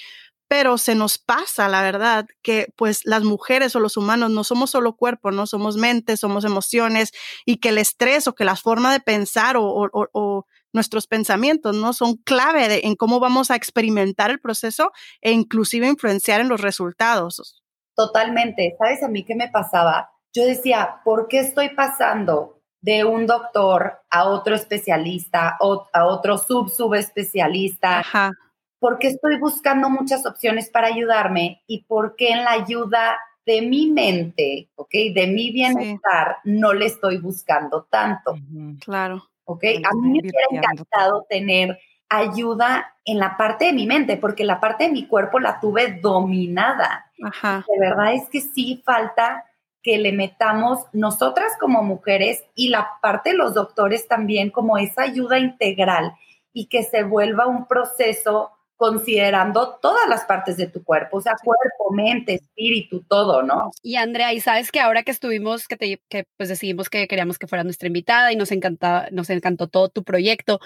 Pero 0.49 0.79
se 0.79 0.97
nos 0.97 1.17
pasa, 1.17 1.69
la 1.69 1.81
verdad, 1.81 2.27
que 2.43 2.73
pues 2.77 3.03
las 3.05 3.23
mujeres 3.23 3.77
o 3.77 3.81
los 3.81 3.97
humanos 3.97 4.31
no 4.31 4.43
somos 4.43 4.71
solo 4.71 4.97
cuerpo, 4.97 5.31
no 5.31 5.47
somos 5.47 5.77
mente, 5.77 6.17
somos 6.17 6.45
emociones 6.45 7.13
y 7.47 7.59
que 7.59 7.69
el 7.69 7.79
estrés 7.79 8.27
o 8.27 8.35
que 8.35 8.45
la 8.45 8.57
forma 8.57 8.93
de 8.93 8.99
pensar 8.99 9.57
o, 9.57 10.47
nuestros 10.73 11.09
pensamientos, 11.09 11.75
¿no? 11.75 11.93
Son 11.93 12.17
clave 12.17 12.87
en 12.87 12.95
cómo 12.95 13.19
vamos 13.19 13.51
a 13.51 13.57
experimentar 13.57 14.31
el 14.31 14.41
proceso 14.41 14.93
e 15.21 15.33
inclusive 15.33 15.89
influenciar 15.89 16.41
en 16.41 16.49
los 16.49 16.61
resultados. 16.61 17.61
Totalmente. 17.97 18.77
¿Sabes 18.79 19.03
a 19.03 19.09
mí 19.09 19.25
qué 19.25 19.35
me 19.35 19.49
pasaba? 19.49 20.11
Yo 20.33 20.45
decía, 20.45 21.01
¿por 21.05 21.29
qué 21.29 21.41
estoy 21.41 21.71
pasando 21.71 22.61
de 22.81 23.05
un 23.05 23.27
doctor 23.27 24.01
a 24.09 24.25
otro 24.25 24.55
especialista 24.55 25.57
o 25.61 25.89
a 25.93 26.07
otro 26.07 26.39
sub 26.39 26.71
subespecialista? 26.71 28.01
Ajá. 28.01 28.33
¿Por 28.79 28.99
qué 28.99 29.09
estoy 29.09 29.39
buscando 29.39 29.91
muchas 29.91 30.25
opciones 30.25 30.71
para 30.71 30.87
ayudarme 30.87 31.63
y 31.67 31.85
por 31.85 32.17
qué 32.17 32.31
en 32.31 32.45
la 32.45 32.53
ayuda 32.53 33.19
de 33.45 33.63
mi 33.63 33.91
mente, 33.91 34.71
¿ok? 34.77 34.91
De 35.15 35.27
mi 35.27 35.51
bienestar, 35.51 36.39
no 36.45 36.73
le 36.73 36.87
estoy 36.87 37.19
buscando 37.19 37.87
tanto. 37.91 38.37
Claro. 38.85 39.29
¿Ok? 39.45 39.65
A 39.65 39.95
mí 39.97 40.13
me 40.13 40.21
hubiera 40.21 40.47
encantado 40.51 41.27
tener 41.29 41.79
ayuda 42.09 42.95
en 43.05 43.19
la 43.19 43.37
parte 43.37 43.67
de 43.67 43.73
mi 43.73 43.87
mente, 43.87 44.17
porque 44.17 44.45
la 44.45 44.61
parte 44.61 44.85
de 44.85 44.93
mi 44.93 45.07
cuerpo 45.07 45.41
la 45.41 45.61
tuve 45.61 46.01
dominada. 46.01 47.11
Ajá. 47.23 47.65
De 47.69 47.79
verdad 47.79 48.15
es 48.15 48.29
que 48.29 48.41
sí 48.41 48.83
falta 48.85 49.45
que 49.83 49.99
le 49.99 50.13
metamos 50.13 50.81
nosotras 50.93 51.53
como 51.59 51.83
mujeres 51.83 52.45
y 52.55 52.69
la 52.69 52.89
parte 53.01 53.31
de 53.31 53.37
los 53.37 53.55
doctores 53.55 54.09
también 54.09 54.51
como 54.51 54.79
esa 54.79 55.03
ayuda 55.03 55.39
integral 55.39 56.15
y 56.53 56.67
que 56.67 56.83
se 56.83 57.03
vuelva 57.03 57.47
un 57.47 57.67
proceso 57.67 58.51
considerando 58.81 59.79
todas 59.83 60.09
las 60.09 60.25
partes 60.25 60.57
de 60.57 60.67
tu 60.67 60.83
cuerpo, 60.83 61.19
o 61.19 61.21
sea, 61.21 61.35
cuerpo, 61.45 61.93
mente, 61.93 62.37
espíritu, 62.37 63.05
todo, 63.07 63.43
¿no? 63.43 63.73
Y 63.83 63.97
Andrea, 63.97 64.33
y 64.33 64.41
sabes 64.41 64.73
que 64.73 64.81
ahora 64.81 65.03
que 65.03 65.11
estuvimos, 65.11 65.69
que, 65.69 65.77
te, 65.77 66.01
que 66.09 66.25
pues 66.39 66.49
decidimos 66.49 66.89
que 66.89 67.07
queríamos 67.07 67.39
que 67.39 67.47
fuera 67.47 67.63
nuestra 67.63 67.89
invitada 67.89 68.33
y 68.33 68.37
nos 68.37 68.53
encantaba, 68.53 69.09
nos 69.13 69.29
encantó 69.29 69.69
todo 69.69 69.91
tu 69.91 70.03
proyecto, 70.03 70.61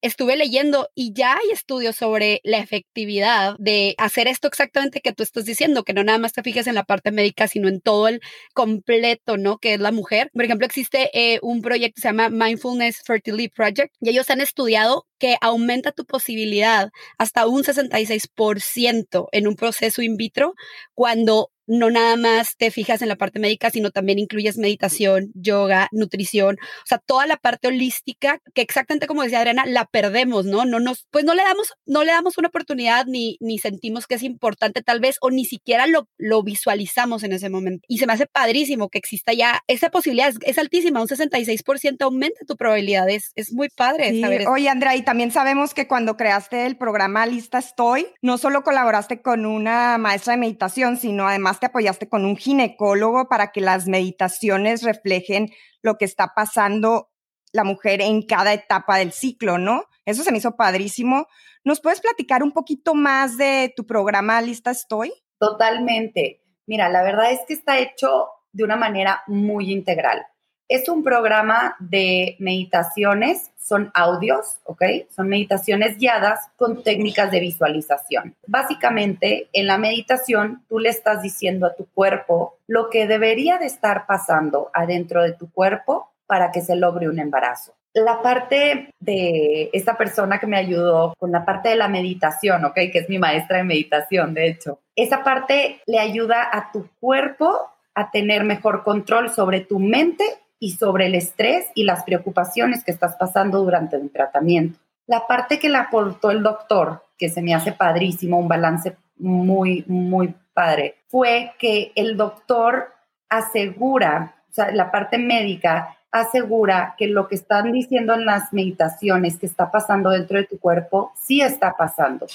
estuve 0.00 0.36
leyendo 0.36 0.88
y 0.94 1.12
ya 1.12 1.34
hay 1.34 1.50
estudios 1.52 1.96
sobre 1.96 2.40
la 2.44 2.58
efectividad 2.58 3.56
de 3.58 3.94
hacer 3.98 4.28
esto 4.28 4.48
exactamente 4.48 5.00
que 5.00 5.12
tú 5.12 5.22
estás 5.22 5.44
diciendo, 5.44 5.84
que 5.84 5.92
no 5.92 6.04
nada 6.04 6.18
más 6.18 6.32
te 6.32 6.42
fijes 6.42 6.66
en 6.66 6.74
la 6.74 6.84
parte 6.84 7.10
médica, 7.10 7.48
sino 7.48 7.68
en 7.68 7.80
todo 7.80 8.08
el 8.08 8.20
completo, 8.54 9.36
¿no? 9.36 9.58
Que 9.58 9.74
es 9.74 9.80
la 9.80 9.92
mujer. 9.92 10.30
Por 10.32 10.44
ejemplo, 10.44 10.66
existe 10.66 11.10
eh, 11.12 11.38
un 11.42 11.62
proyecto 11.62 11.96
que 11.96 12.02
se 12.02 12.08
llama 12.08 12.28
Mindfulness 12.28 13.02
Fertility 13.04 13.48
Project 13.48 13.94
y 14.00 14.10
ellos 14.10 14.30
han 14.30 14.40
estudiado 14.40 15.06
que 15.18 15.36
aumenta 15.40 15.92
tu 15.92 16.04
posibilidad 16.04 16.90
hasta 17.18 17.46
un 17.46 17.64
66% 17.64 19.28
en 19.32 19.48
un 19.48 19.56
proceso 19.56 20.02
in 20.02 20.16
vitro 20.16 20.54
cuando 20.94 21.50
no 21.68 21.90
nada 21.90 22.16
más 22.16 22.56
te 22.56 22.70
fijas 22.70 23.02
en 23.02 23.08
la 23.08 23.16
parte 23.16 23.38
médica, 23.38 23.70
sino 23.70 23.90
también 23.90 24.18
incluyes 24.18 24.58
meditación, 24.58 25.30
yoga, 25.34 25.88
nutrición, 25.92 26.56
o 26.60 26.86
sea, 26.86 26.98
toda 26.98 27.26
la 27.26 27.36
parte 27.36 27.68
holística 27.68 28.40
que 28.54 28.62
exactamente 28.62 29.06
como 29.06 29.22
decía 29.22 29.38
Adriana, 29.38 29.64
la 29.66 29.84
perdemos, 29.84 30.46
¿no? 30.46 30.64
No 30.64 30.80
nos, 30.80 31.06
pues 31.10 31.24
no 31.24 31.34
le 31.34 31.42
damos, 31.42 31.72
no 31.86 32.04
le 32.04 32.12
damos 32.12 32.38
una 32.38 32.48
oportunidad 32.48 33.06
ni, 33.06 33.36
ni 33.40 33.58
sentimos 33.58 34.06
que 34.06 34.16
es 34.16 34.22
importante 34.22 34.82
tal 34.82 35.00
vez 35.00 35.16
o 35.20 35.30
ni 35.30 35.44
siquiera 35.44 35.86
lo, 35.86 36.08
lo 36.16 36.42
visualizamos 36.42 37.22
en 37.22 37.32
ese 37.32 37.50
momento. 37.50 37.84
Y 37.88 37.98
se 37.98 38.06
me 38.06 38.14
hace 38.14 38.26
padrísimo 38.26 38.88
que 38.88 38.98
exista 38.98 39.32
ya 39.32 39.60
esa 39.66 39.90
posibilidad, 39.90 40.32
es, 40.40 40.58
altísima, 40.58 41.00
un 41.00 41.08
66% 41.08 41.96
aumenta 42.00 42.40
tu 42.46 42.56
probabilidad, 42.56 43.08
es, 43.08 43.32
es 43.34 43.52
muy 43.52 43.68
padre 43.68 44.10
sí. 44.10 44.22
Oye, 44.46 44.68
Andrea, 44.68 44.96
y 44.96 45.02
también 45.02 45.30
sabemos 45.30 45.74
que 45.74 45.86
cuando 45.86 46.16
creaste 46.16 46.66
el 46.66 46.76
programa 46.76 47.26
Lista 47.26 47.58
Estoy, 47.58 48.06
no 48.22 48.38
solo 48.38 48.62
colaboraste 48.62 49.20
con 49.20 49.46
una 49.46 49.98
maestra 49.98 50.32
de 50.32 50.38
meditación, 50.38 50.96
sino 50.96 51.28
además 51.28 51.57
te 51.60 51.66
apoyaste 51.66 52.08
con 52.08 52.24
un 52.24 52.36
ginecólogo 52.36 53.28
para 53.28 53.52
que 53.52 53.60
las 53.60 53.86
meditaciones 53.86 54.82
reflejen 54.82 55.50
lo 55.82 55.96
que 55.96 56.04
está 56.04 56.32
pasando 56.34 57.10
la 57.52 57.64
mujer 57.64 58.00
en 58.00 58.22
cada 58.22 58.52
etapa 58.52 58.98
del 58.98 59.12
ciclo, 59.12 59.58
¿no? 59.58 59.84
Eso 60.04 60.22
se 60.22 60.32
me 60.32 60.38
hizo 60.38 60.56
padrísimo. 60.56 61.26
¿Nos 61.64 61.80
puedes 61.80 62.00
platicar 62.00 62.42
un 62.42 62.52
poquito 62.52 62.94
más 62.94 63.36
de 63.36 63.72
tu 63.76 63.86
programa 63.86 64.40
Lista 64.40 64.70
Estoy? 64.70 65.12
Totalmente. 65.38 66.42
Mira, 66.66 66.88
la 66.88 67.02
verdad 67.02 67.32
es 67.32 67.40
que 67.46 67.54
está 67.54 67.78
hecho 67.78 68.28
de 68.52 68.64
una 68.64 68.76
manera 68.76 69.22
muy 69.26 69.72
integral. 69.72 70.26
Es 70.68 70.86
un 70.90 71.02
programa 71.02 71.76
de 71.78 72.36
meditaciones, 72.38 73.52
son 73.56 73.90
audios, 73.94 74.58
¿ok? 74.64 74.82
Son 75.08 75.26
meditaciones 75.26 75.96
guiadas 75.96 76.50
con 76.56 76.82
técnicas 76.82 77.30
de 77.30 77.40
visualización. 77.40 78.36
Básicamente, 78.46 79.48
en 79.54 79.66
la 79.66 79.78
meditación, 79.78 80.62
tú 80.68 80.78
le 80.78 80.90
estás 80.90 81.22
diciendo 81.22 81.66
a 81.66 81.74
tu 81.74 81.86
cuerpo 81.86 82.58
lo 82.66 82.90
que 82.90 83.06
debería 83.06 83.56
de 83.56 83.64
estar 83.64 84.04
pasando 84.06 84.70
adentro 84.74 85.22
de 85.22 85.32
tu 85.32 85.50
cuerpo 85.50 86.10
para 86.26 86.52
que 86.52 86.60
se 86.60 86.76
logre 86.76 87.08
un 87.08 87.18
embarazo. 87.18 87.72
La 87.94 88.20
parte 88.20 88.90
de 89.00 89.70
esta 89.72 89.96
persona 89.96 90.38
que 90.38 90.46
me 90.46 90.58
ayudó 90.58 91.14
con 91.18 91.32
la 91.32 91.46
parte 91.46 91.70
de 91.70 91.76
la 91.76 91.88
meditación, 91.88 92.66
¿ok? 92.66 92.74
Que 92.74 92.98
es 92.98 93.08
mi 93.08 93.18
maestra 93.18 93.56
de 93.56 93.64
meditación, 93.64 94.34
de 94.34 94.48
hecho. 94.48 94.80
Esa 94.94 95.24
parte 95.24 95.80
le 95.86 95.98
ayuda 95.98 96.46
a 96.52 96.70
tu 96.72 96.90
cuerpo 97.00 97.70
a 97.94 98.10
tener 98.10 98.44
mejor 98.44 98.84
control 98.84 99.30
sobre 99.30 99.60
tu 99.60 99.78
mente 99.78 100.24
y 100.60 100.72
sobre 100.72 101.06
el 101.06 101.14
estrés 101.14 101.66
y 101.74 101.84
las 101.84 102.04
preocupaciones 102.04 102.84
que 102.84 102.90
estás 102.90 103.16
pasando 103.16 103.62
durante 103.62 103.96
un 103.96 104.10
tratamiento. 104.10 104.78
La 105.06 105.26
parte 105.26 105.58
que 105.58 105.68
le 105.68 105.78
aportó 105.78 106.30
el 106.30 106.42
doctor, 106.42 107.04
que 107.16 107.28
se 107.28 107.42
me 107.42 107.54
hace 107.54 107.72
padrísimo, 107.72 108.38
un 108.38 108.48
balance 108.48 108.96
muy, 109.16 109.84
muy 109.86 110.34
padre, 110.52 110.96
fue 111.08 111.52
que 111.58 111.92
el 111.94 112.16
doctor 112.16 112.92
asegura, 113.28 114.34
o 114.50 114.52
sea, 114.52 114.70
la 114.72 114.90
parte 114.90 115.18
médica 115.18 115.96
asegura 116.10 116.94
que 116.96 117.06
lo 117.06 117.28
que 117.28 117.34
están 117.34 117.72
diciendo 117.72 118.14
en 118.14 118.24
las 118.24 118.52
meditaciones 118.52 119.38
que 119.38 119.46
está 119.46 119.70
pasando 119.70 120.10
dentro 120.10 120.38
de 120.38 120.46
tu 120.46 120.58
cuerpo, 120.58 121.12
sí 121.16 121.40
está 121.40 121.74
pasando. 121.76 122.26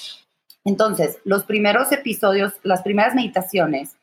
Entonces, 0.64 1.18
los 1.24 1.44
primeros 1.44 1.92
episodios, 1.92 2.54
las 2.62 2.82
primeras 2.82 3.14
meditaciones, 3.14 3.96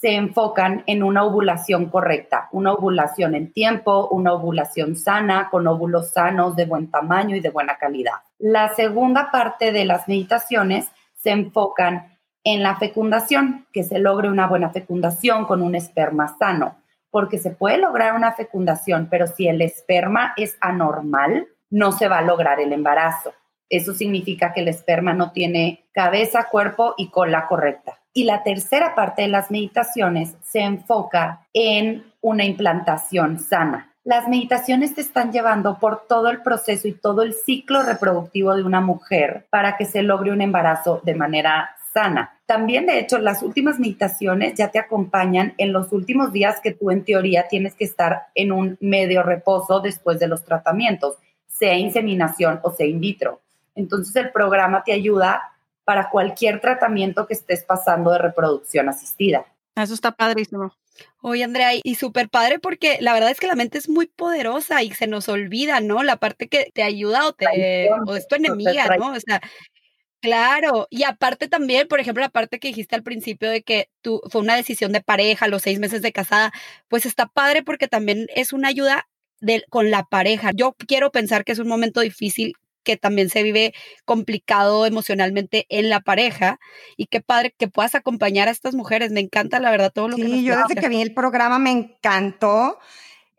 se 0.00 0.14
enfocan 0.14 0.84
en 0.86 1.02
una 1.02 1.24
ovulación 1.24 1.86
correcta, 1.86 2.48
una 2.52 2.74
ovulación 2.74 3.34
en 3.34 3.50
tiempo, 3.50 4.08
una 4.10 4.34
ovulación 4.34 4.94
sana, 4.94 5.48
con 5.50 5.66
óvulos 5.66 6.10
sanos, 6.10 6.54
de 6.54 6.66
buen 6.66 6.90
tamaño 6.90 7.34
y 7.34 7.40
de 7.40 7.48
buena 7.48 7.78
calidad. 7.78 8.12
La 8.38 8.74
segunda 8.74 9.30
parte 9.30 9.72
de 9.72 9.86
las 9.86 10.06
meditaciones 10.06 10.90
se 11.14 11.30
enfocan 11.30 12.18
en 12.44 12.62
la 12.62 12.76
fecundación, 12.76 13.66
que 13.72 13.84
se 13.84 13.98
logre 13.98 14.28
una 14.28 14.46
buena 14.46 14.68
fecundación 14.68 15.46
con 15.46 15.62
un 15.62 15.74
esperma 15.74 16.36
sano, 16.38 16.76
porque 17.10 17.38
se 17.38 17.50
puede 17.50 17.78
lograr 17.78 18.14
una 18.14 18.32
fecundación, 18.32 19.08
pero 19.10 19.26
si 19.26 19.48
el 19.48 19.62
esperma 19.62 20.34
es 20.36 20.58
anormal, 20.60 21.48
no 21.70 21.92
se 21.92 22.06
va 22.06 22.18
a 22.18 22.22
lograr 22.22 22.60
el 22.60 22.74
embarazo. 22.74 23.32
Eso 23.68 23.94
significa 23.94 24.52
que 24.52 24.60
el 24.60 24.68
esperma 24.68 25.12
no 25.12 25.32
tiene 25.32 25.86
cabeza, 25.92 26.48
cuerpo 26.50 26.94
y 26.96 27.08
cola 27.08 27.46
correcta. 27.48 27.98
Y 28.12 28.24
la 28.24 28.42
tercera 28.42 28.94
parte 28.94 29.22
de 29.22 29.28
las 29.28 29.50
meditaciones 29.50 30.36
se 30.42 30.60
enfoca 30.60 31.46
en 31.52 32.04
una 32.20 32.44
implantación 32.44 33.38
sana. 33.38 33.92
Las 34.04 34.28
meditaciones 34.28 34.94
te 34.94 35.00
están 35.00 35.32
llevando 35.32 35.78
por 35.80 36.06
todo 36.06 36.28
el 36.28 36.40
proceso 36.40 36.86
y 36.86 36.92
todo 36.92 37.22
el 37.22 37.34
ciclo 37.34 37.82
reproductivo 37.82 38.54
de 38.54 38.62
una 38.62 38.80
mujer 38.80 39.46
para 39.50 39.76
que 39.76 39.84
se 39.84 40.02
logre 40.02 40.30
un 40.30 40.40
embarazo 40.40 41.00
de 41.02 41.16
manera 41.16 41.70
sana. 41.92 42.38
También, 42.46 42.86
de 42.86 43.00
hecho, 43.00 43.18
las 43.18 43.42
últimas 43.42 43.80
meditaciones 43.80 44.54
ya 44.54 44.70
te 44.70 44.78
acompañan 44.78 45.54
en 45.58 45.72
los 45.72 45.92
últimos 45.92 46.32
días 46.32 46.60
que 46.60 46.70
tú 46.70 46.92
en 46.92 47.04
teoría 47.04 47.48
tienes 47.48 47.74
que 47.74 47.84
estar 47.84 48.26
en 48.36 48.52
un 48.52 48.78
medio 48.80 49.24
reposo 49.24 49.80
después 49.80 50.20
de 50.20 50.28
los 50.28 50.44
tratamientos, 50.44 51.16
sea 51.48 51.76
inseminación 51.76 52.60
o 52.62 52.70
sea 52.70 52.86
in 52.86 53.00
vitro. 53.00 53.40
Entonces 53.76 54.16
el 54.16 54.32
programa 54.32 54.82
te 54.82 54.92
ayuda 54.92 55.52
para 55.84 56.10
cualquier 56.10 56.60
tratamiento 56.60 57.28
que 57.28 57.34
estés 57.34 57.62
pasando 57.62 58.10
de 58.10 58.18
reproducción 58.18 58.88
asistida. 58.88 59.46
Eso 59.76 59.94
está 59.94 60.10
padrísimo. 60.12 60.72
Oye, 61.20 61.44
Andrea, 61.44 61.70
y 61.82 61.94
súper 61.96 62.28
padre 62.28 62.58
porque 62.58 62.96
la 63.00 63.12
verdad 63.12 63.30
es 63.30 63.38
que 63.38 63.46
la 63.46 63.54
mente 63.54 63.78
es 63.78 63.88
muy 63.88 64.06
poderosa 64.06 64.82
y 64.82 64.92
se 64.92 65.06
nos 65.06 65.28
olvida, 65.28 65.80
¿no? 65.80 66.02
La 66.02 66.16
parte 66.16 66.48
que 66.48 66.70
te 66.72 66.82
ayuda 66.82 67.28
o, 67.28 67.34
te, 67.34 67.90
o 68.06 68.16
es 68.16 68.26
tu 68.26 68.36
enemiga, 68.36 68.96
¿no? 68.96 69.12
O 69.12 69.20
sea, 69.20 69.40
claro. 70.20 70.88
Y 70.90 71.04
aparte 71.04 71.46
también, 71.46 71.86
por 71.88 72.00
ejemplo, 72.00 72.22
la 72.22 72.30
parte 72.30 72.58
que 72.58 72.68
dijiste 72.68 72.96
al 72.96 73.02
principio 73.02 73.50
de 73.50 73.62
que 73.62 73.90
tú 74.00 74.22
fue 74.30 74.40
una 74.40 74.56
decisión 74.56 74.92
de 74.92 75.02
pareja, 75.02 75.46
los 75.46 75.62
seis 75.62 75.78
meses 75.78 76.00
de 76.00 76.12
casada, 76.12 76.52
pues 76.88 77.04
está 77.04 77.26
padre 77.26 77.62
porque 77.62 77.86
también 77.86 78.26
es 78.34 78.52
una 78.52 78.68
ayuda 78.68 79.06
de, 79.40 79.62
con 79.68 79.90
la 79.90 80.04
pareja. 80.04 80.52
Yo 80.54 80.74
quiero 80.88 81.12
pensar 81.12 81.44
que 81.44 81.52
es 81.52 81.58
un 81.58 81.68
momento 81.68 82.00
difícil 82.00 82.54
que 82.86 82.96
también 82.96 83.28
se 83.28 83.42
vive 83.42 83.74
complicado 84.04 84.86
emocionalmente 84.86 85.66
en 85.68 85.90
la 85.90 86.00
pareja 86.00 86.60
y 86.96 87.06
qué 87.06 87.20
padre 87.20 87.52
que 87.58 87.66
puedas 87.66 87.96
acompañar 87.96 88.46
a 88.46 88.52
estas 88.52 88.74
mujeres. 88.74 89.10
Me 89.10 89.20
encanta 89.20 89.58
la 89.58 89.72
verdad 89.72 89.92
todo 89.92 90.08
lo 90.08 90.16
que 90.16 90.22
Sí, 90.22 90.44
yo 90.44 90.56
desde 90.56 90.80
que 90.80 90.88
vi 90.88 91.02
el 91.02 91.12
programa 91.12 91.58
me 91.58 91.72
encantó. 91.72 92.78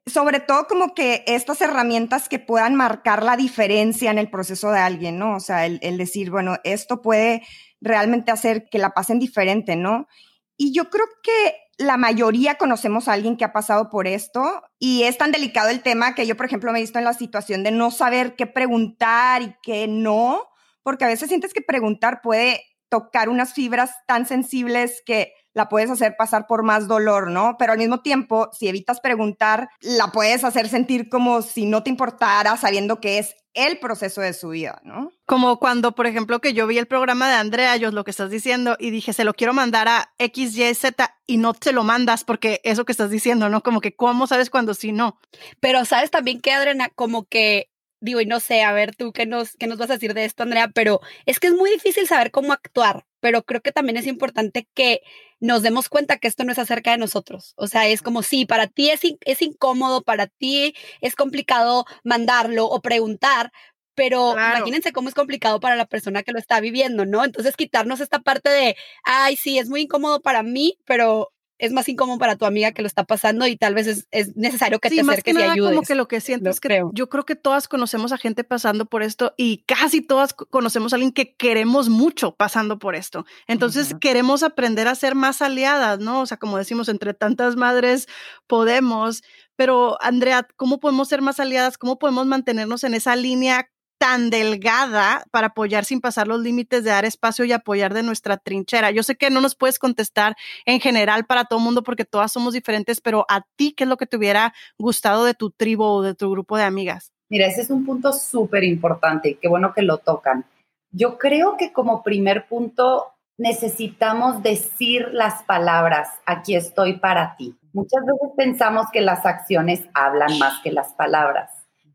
Sobre 0.05 0.39
todo 0.39 0.67
como 0.67 0.93
que 0.93 1.23
estas 1.27 1.59
herramientas 1.61 2.29
que 2.29 2.39
puedan 2.39 2.75
marcar 2.75 3.23
la 3.23 3.35
diferencia 3.35 4.11
en 4.11 4.17
el 4.17 4.29
proceso 4.29 4.71
de 4.71 4.79
alguien, 4.79 5.17
¿no? 5.17 5.35
O 5.35 5.39
sea, 5.39 5.65
el, 5.65 5.79
el 5.81 5.97
decir, 5.97 6.29
bueno, 6.29 6.57
esto 6.63 7.01
puede 7.01 7.41
realmente 7.81 8.31
hacer 8.31 8.69
que 8.69 8.77
la 8.77 8.91
pasen 8.91 9.19
diferente, 9.19 9.75
¿no? 9.75 10.07
Y 10.55 10.73
yo 10.73 10.89
creo 10.89 11.07
que 11.21 11.55
la 11.77 11.97
mayoría 11.97 12.55
conocemos 12.55 13.07
a 13.07 13.13
alguien 13.13 13.37
que 13.37 13.45
ha 13.45 13.53
pasado 13.53 13.89
por 13.89 14.07
esto 14.07 14.63
y 14.79 15.03
es 15.03 15.17
tan 15.17 15.31
delicado 15.31 15.69
el 15.69 15.83
tema 15.83 16.15
que 16.15 16.25
yo, 16.25 16.35
por 16.35 16.47
ejemplo, 16.47 16.71
me 16.71 16.79
he 16.79 16.81
visto 16.81 16.97
en 16.97 17.05
la 17.05 17.13
situación 17.13 17.63
de 17.63 17.71
no 17.71 17.91
saber 17.91 18.35
qué 18.35 18.47
preguntar 18.47 19.43
y 19.43 19.55
qué 19.61 19.87
no, 19.87 20.47
porque 20.81 21.05
a 21.05 21.07
veces 21.07 21.29
sientes 21.29 21.53
que 21.53 21.61
preguntar 21.61 22.21
puede 22.21 22.63
tocar 22.89 23.29
unas 23.29 23.53
fibras 23.53 23.91
tan 24.07 24.25
sensibles 24.25 25.01
que 25.05 25.33
la 25.53 25.69
puedes 25.69 25.89
hacer 25.89 26.15
pasar 26.17 26.45
por 26.47 26.63
más 26.63 26.87
dolor, 26.87 27.31
¿no? 27.31 27.55
Pero 27.57 27.73
al 27.73 27.79
mismo 27.79 28.01
tiempo, 28.01 28.49
si 28.53 28.67
evitas 28.67 28.99
preguntar, 28.99 29.69
la 29.81 30.07
puedes 30.11 30.43
hacer 30.43 30.69
sentir 30.69 31.09
como 31.09 31.41
si 31.41 31.65
no 31.65 31.83
te 31.83 31.89
importara, 31.89 32.55
sabiendo 32.57 33.01
que 33.01 33.17
es 33.17 33.35
el 33.55 33.79
proceso 33.79 34.21
de 34.21 34.33
su 34.33 34.49
vida, 34.49 34.79
¿no? 34.83 35.11
Como 35.25 35.57
cuando, 35.57 35.93
por 35.93 36.05
ejemplo, 36.05 36.39
que 36.39 36.53
yo 36.53 36.67
vi 36.67 36.77
el 36.77 36.85
programa 36.85 37.27
de 37.27 37.35
Andrea, 37.35 37.75
yo 37.75 37.89
lo 37.89 38.03
que 38.03 38.11
estás 38.11 38.29
diciendo, 38.29 38.75
y 38.79 38.91
dije, 38.91 39.13
se 39.13 39.23
lo 39.23 39.33
quiero 39.33 39.51
mandar 39.51 39.87
a 39.87 40.13
X, 40.19 40.55
Y, 40.55 40.75
Z, 40.75 41.15
y 41.25 41.37
no 41.37 41.55
te 41.55 41.71
lo 41.73 41.83
mandas 41.83 42.23
porque 42.23 42.61
eso 42.63 42.85
que 42.85 42.91
estás 42.91 43.09
diciendo, 43.09 43.49
¿no? 43.49 43.63
Como 43.63 43.81
que, 43.81 43.95
¿cómo 43.95 44.27
sabes 44.27 44.51
cuando 44.51 44.75
sí 44.75 44.91
no? 44.91 45.19
Pero 45.59 45.85
sabes 45.85 46.11
también 46.11 46.39
que, 46.39 46.51
Adriana, 46.51 46.89
como 46.89 47.25
que 47.25 47.71
digo, 47.99 48.21
y 48.21 48.25
no 48.25 48.39
sé, 48.39 48.63
a 48.63 48.71
ver 48.73 48.95
tú 48.95 49.11
qué 49.11 49.25
nos, 49.25 49.55
qué 49.57 49.67
nos 49.67 49.77
vas 49.77 49.89
a 49.89 49.93
decir 49.93 50.13
de 50.13 50.25
esto, 50.25 50.43
Andrea, 50.43 50.69
pero 50.73 51.01
es 51.25 51.39
que 51.39 51.47
es 51.47 51.53
muy 51.53 51.69
difícil 51.71 52.07
saber 52.07 52.31
cómo 52.31 52.53
actuar, 52.53 53.05
pero 53.19 53.43
creo 53.43 53.61
que 53.61 53.71
también 53.71 53.97
es 53.97 54.07
importante 54.07 54.67
que 54.73 55.01
nos 55.39 55.61
demos 55.61 55.89
cuenta 55.89 56.17
que 56.17 56.27
esto 56.27 56.43
no 56.43 56.51
es 56.51 56.59
acerca 56.59 56.91
de 56.91 56.97
nosotros. 56.97 57.53
O 57.57 57.67
sea, 57.67 57.87
es 57.87 58.01
como 58.01 58.23
si 58.23 58.45
para 58.45 58.67
ti 58.67 58.89
es, 58.89 59.01
es 59.21 59.41
incómodo, 59.41 60.03
para 60.03 60.27
ti 60.27 60.75
es 61.01 61.15
complicado 61.15 61.85
mandarlo 62.03 62.65
o 62.65 62.81
preguntar, 62.81 63.51
pero 63.95 64.33
imagínense 64.33 64.93
cómo 64.93 65.09
es 65.09 65.15
complicado 65.15 65.59
para 65.59 65.75
la 65.75 65.87
persona 65.87 66.21
que 66.21 66.31
lo 66.31 66.37
está 66.37 66.59
viviendo, 66.59 67.05
¿no? 67.05 67.25
Entonces 67.25 67.55
quitarnos 67.57 67.99
esta 67.99 68.19
parte 68.19 68.49
de, 68.49 68.75
ay, 69.03 69.35
sí, 69.35 69.57
es 69.57 69.69
muy 69.69 69.81
incómodo 69.81 70.21
para 70.21 70.43
mí, 70.43 70.77
pero 70.85 71.31
es 71.59 71.71
más 71.71 71.89
incómodo 71.89 72.17
para 72.19 72.35
tu 72.35 72.45
amiga 72.45 72.71
que 72.71 72.81
lo 72.81 72.87
está 72.87 73.03
pasando 73.03 73.47
y 73.47 73.57
tal 73.57 73.73
vez 73.73 74.05
es, 74.11 74.35
necesario 74.35 74.79
que 74.79 74.89
te 74.89 75.01
acerques 75.01 75.35
y 75.35 75.41
ayudes. 75.41 75.75
como 75.75 75.81
que 75.81 75.95
lo 75.95 76.07
que 76.07 76.21
siento 76.21 76.49
es 76.49 76.59
que 76.59 76.83
yo 76.93 77.09
creo 77.09 77.25
que 77.25 77.35
todas 77.35 77.67
conocemos 77.67 78.11
a 78.11 78.17
gente 78.17 78.43
pasando 78.43 78.85
por 78.85 79.03
esto 79.03 79.33
y 79.37 79.63
casi 79.65 80.01
todas 80.01 80.33
conocemos 80.33 80.93
a 80.93 80.97
alguien 80.97 81.11
que 81.11 81.35
queremos 81.35 81.89
mucho 81.89 82.35
pasando 82.35 82.79
por 82.79 82.95
esto. 82.95 83.25
Entonces 83.47 83.95
queremos 83.99 84.43
aprender 84.43 84.87
a 84.87 84.95
ser 84.95 85.15
más 85.15 85.41
aliadas, 85.41 85.99
¿no? 85.99 86.21
O 86.21 86.25
sea, 86.25 86.37
como 86.37 86.57
decimos, 86.57 86.89
entre 86.89 87.13
tantas 87.13 87.55
madres 87.55 88.07
podemos, 88.45 89.23
pero 89.55 89.97
Andrea, 90.01 90.47
¿cómo 90.55 90.79
podemos 90.79 91.07
ser 91.07 91.21
más 91.21 91.39
aliadas? 91.39 91.77
¿Cómo 91.77 91.97
podemos 91.97 92.27
mantenernos 92.27 92.83
en 92.83 92.93
esa 92.93 93.15
línea 93.15 93.69
tan 93.97 94.29
delgada 94.29 95.25
para 95.31 95.47
apoyar 95.47 95.85
sin 95.85 96.01
pasar 96.01 96.27
los 96.27 96.41
límites 96.41 96.83
de 96.83 96.91
dar 96.91 97.05
espacio 97.05 97.45
y 97.45 97.51
apoyar 97.51 97.93
de 97.93 98.03
nuestra 98.03 98.37
trinchera? 98.37 98.91
Yo 98.91 99.03
sé 99.03 99.15
que 99.15 99.29
no 99.29 99.41
nos 99.41 99.55
puedes 99.55 99.79
contestar 99.79 100.35
en 100.65 100.79
general 100.79 101.25
para 101.25 101.45
todo 101.45 101.59
mundo 101.59 101.83
porque 101.83 102.05
todas 102.05 102.31
somos 102.31 102.53
diferentes, 102.53 103.01
pero 103.01 103.25
a 103.29 103.41
ti, 103.55 103.73
¿qué 103.75 103.83
es 103.83 103.89
lo 103.89 103.97
que 103.97 104.07
te 104.07 104.17
hubiera 104.17 104.53
gustado 104.77 105.25
de 105.25 105.33
tu 105.33 105.51
tribu 105.51 105.83
o 105.83 106.01
de 106.01 106.15
tu 106.15 106.29
grupo 106.31 106.57
de 106.57 106.63
amigas? 106.63 107.11
Mira, 107.29 107.47
ese 107.47 107.61
es 107.61 107.69
un 107.69 107.85
punto 107.85 108.13
súper 108.13 108.63
importante 108.63 109.29
y 109.29 109.35
qué 109.35 109.47
bueno 109.47 109.73
que 109.73 109.81
lo 109.81 109.97
tocan. 109.97 110.45
Yo 110.91 111.17
creo 111.17 111.57
que 111.57 111.73
como 111.73 112.03
primer 112.03 112.47
punto 112.47 113.13
necesitamos 113.37 114.41
decir 114.41 115.09
las 115.11 115.43
palabras, 115.43 116.09
aquí 116.25 116.55
estoy 116.55 116.99
para 116.99 117.35
ti. 117.35 117.55
Muchas 117.73 118.03
veces 118.05 118.29
pensamos 118.35 118.87
que 118.91 119.01
las 119.01 119.25
acciones 119.25 119.81
hablan 119.93 120.39
más 120.39 120.61
que 120.63 120.71
las 120.71 120.93
palabras, 120.93 121.51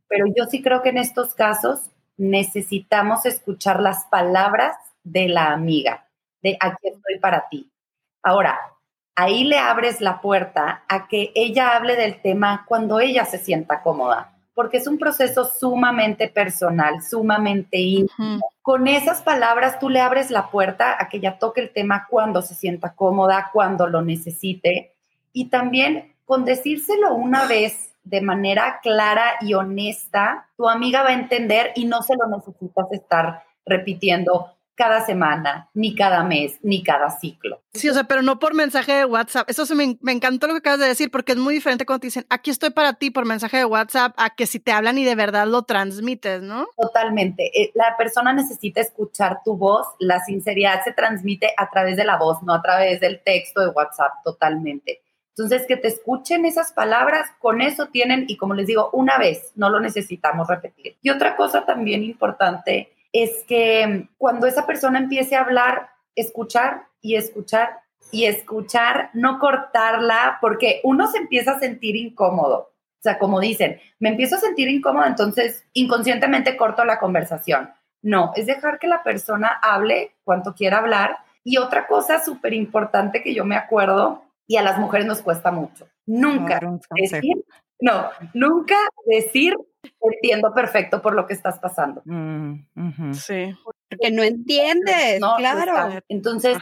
pero 0.08 0.26
yo 0.36 0.44
sí 0.44 0.62
creo 0.62 0.82
que 0.82 0.90
en 0.90 0.98
estos 0.98 1.34
casos 1.34 1.90
necesitamos 2.16 3.26
escuchar 3.26 3.80
las 3.80 4.04
palabras 4.06 4.76
de 5.02 5.28
la 5.28 5.52
amiga, 5.52 6.08
de 6.42 6.56
aquí 6.60 6.88
estoy 6.88 7.18
para 7.20 7.48
ti. 7.48 7.70
Ahora, 8.22 8.58
ahí 9.14 9.44
le 9.44 9.58
abres 9.58 10.00
la 10.00 10.20
puerta 10.20 10.84
a 10.88 11.08
que 11.08 11.32
ella 11.34 11.76
hable 11.76 11.96
del 11.96 12.20
tema 12.20 12.64
cuando 12.68 13.00
ella 13.00 13.24
se 13.24 13.38
sienta 13.38 13.82
cómoda 13.82 14.32
porque 14.54 14.76
es 14.76 14.86
un 14.86 14.98
proceso 14.98 15.44
sumamente 15.44 16.28
personal, 16.28 17.02
sumamente 17.02 17.78
íntimo. 17.78 18.40
Con 18.60 18.86
esas 18.86 19.22
palabras 19.22 19.78
tú 19.78 19.88
le 19.88 20.00
abres 20.00 20.30
la 20.30 20.50
puerta 20.50 20.96
a 20.98 21.08
que 21.08 21.16
ella 21.18 21.38
toque 21.38 21.60
el 21.60 21.72
tema 21.72 22.06
cuando 22.08 22.42
se 22.42 22.54
sienta 22.54 22.94
cómoda, 22.94 23.50
cuando 23.52 23.86
lo 23.86 24.02
necesite. 24.02 24.94
Y 25.32 25.46
también 25.46 26.14
con 26.26 26.44
decírselo 26.44 27.14
una 27.14 27.46
vez 27.46 27.91
de 28.04 28.20
manera 28.20 28.80
clara 28.82 29.34
y 29.40 29.54
honesta, 29.54 30.48
tu 30.56 30.68
amiga 30.68 31.02
va 31.02 31.10
a 31.10 31.14
entender 31.14 31.72
y 31.74 31.84
no 31.84 32.02
se 32.02 32.14
lo 32.16 32.26
necesitas 32.28 32.86
estar 32.92 33.44
repitiendo 33.64 34.52
cada 34.74 35.04
semana, 35.04 35.68
ni 35.74 35.94
cada 35.94 36.24
mes, 36.24 36.58
ni 36.62 36.82
cada 36.82 37.10
ciclo. 37.10 37.60
Sí, 37.74 37.88
o 37.88 37.94
sea, 37.94 38.04
pero 38.04 38.22
no 38.22 38.38
por 38.38 38.54
mensaje 38.54 38.92
de 38.92 39.04
WhatsApp. 39.04 39.48
Eso 39.50 39.66
se 39.66 39.74
me, 39.74 39.98
me, 40.00 40.12
encantó 40.12 40.46
lo 40.46 40.54
que 40.54 40.58
acabas 40.58 40.80
de 40.80 40.88
decir, 40.88 41.10
porque 41.10 41.32
es 41.32 41.38
muy 41.38 41.54
diferente 41.54 41.84
cuando 41.84 42.00
te 42.00 42.06
dicen, 42.08 42.26
aquí 42.30 42.50
estoy 42.50 42.70
para 42.70 42.94
ti 42.94 43.10
por 43.10 43.26
mensaje 43.26 43.58
de 43.58 43.64
WhatsApp, 43.64 44.14
a 44.16 44.30
que 44.34 44.46
si 44.46 44.60
te 44.60 44.72
hablan 44.72 44.98
y 44.98 45.04
de 45.04 45.14
verdad 45.14 45.46
lo 45.46 45.62
transmites, 45.62 46.42
¿no? 46.42 46.66
Totalmente. 46.76 47.50
Eh, 47.54 47.70
la 47.74 47.96
persona 47.96 48.32
necesita 48.32 48.80
escuchar 48.80 49.40
tu 49.44 49.56
voz. 49.56 49.86
La 50.00 50.20
sinceridad 50.20 50.82
se 50.84 50.92
transmite 50.92 51.52
a 51.56 51.68
través 51.70 51.96
de 51.96 52.04
la 52.04 52.16
voz, 52.16 52.42
no 52.42 52.54
a 52.54 52.62
través 52.62 53.00
del 53.00 53.22
texto 53.22 53.60
de 53.60 53.68
WhatsApp, 53.68 54.12
totalmente. 54.24 55.02
Entonces, 55.36 55.66
que 55.66 55.76
te 55.76 55.88
escuchen 55.88 56.44
esas 56.44 56.72
palabras, 56.72 57.30
con 57.38 57.62
eso 57.62 57.86
tienen, 57.86 58.26
y 58.28 58.36
como 58.36 58.54
les 58.54 58.66
digo, 58.66 58.90
una 58.92 59.16
vez, 59.18 59.52
no 59.54 59.70
lo 59.70 59.80
necesitamos 59.80 60.48
repetir. 60.48 60.96
Y 61.00 61.10
otra 61.10 61.36
cosa 61.36 61.64
también 61.64 62.02
importante 62.02 62.92
es 63.12 63.44
que 63.46 64.08
cuando 64.18 64.46
esa 64.46 64.66
persona 64.66 64.98
empiece 64.98 65.36
a 65.36 65.42
hablar, 65.42 65.88
escuchar 66.14 66.86
y 67.00 67.16
escuchar 67.16 67.80
y 68.10 68.26
escuchar, 68.26 69.10
no 69.14 69.38
cortarla, 69.38 70.38
porque 70.40 70.80
uno 70.84 71.06
se 71.06 71.18
empieza 71.18 71.52
a 71.52 71.60
sentir 71.60 71.96
incómodo. 71.96 72.72
O 72.98 73.02
sea, 73.02 73.18
como 73.18 73.40
dicen, 73.40 73.80
me 73.98 74.10
empiezo 74.10 74.36
a 74.36 74.40
sentir 74.40 74.68
incómodo, 74.68 75.06
entonces 75.06 75.64
inconscientemente 75.72 76.56
corto 76.56 76.84
la 76.84 76.98
conversación. 76.98 77.72
No, 78.02 78.32
es 78.36 78.46
dejar 78.46 78.78
que 78.78 78.86
la 78.86 79.02
persona 79.02 79.58
hable 79.62 80.14
cuanto 80.24 80.54
quiera 80.54 80.78
hablar. 80.78 81.18
Y 81.44 81.56
otra 81.56 81.86
cosa 81.86 82.22
súper 82.22 82.52
importante 82.52 83.22
que 83.22 83.34
yo 83.34 83.44
me 83.44 83.56
acuerdo, 83.56 84.22
y 84.46 84.56
a 84.56 84.62
las 84.62 84.78
mujeres 84.78 85.06
nos 85.06 85.22
cuesta 85.22 85.50
mucho, 85.50 85.88
nunca 86.06 86.60
decir, 86.94 87.44
no, 87.80 88.10
nunca 88.34 88.76
decir 89.06 89.54
entiendo 90.00 90.52
perfecto 90.54 91.02
por 91.02 91.14
lo 91.14 91.26
que 91.26 91.34
estás 91.34 91.58
pasando. 91.58 92.02
Mm, 92.04 93.12
sí. 93.12 93.54
Porque 93.64 94.10
no 94.10 94.22
entiendes, 94.22 95.20
claro. 95.36 96.00
Entonces, 96.08 96.58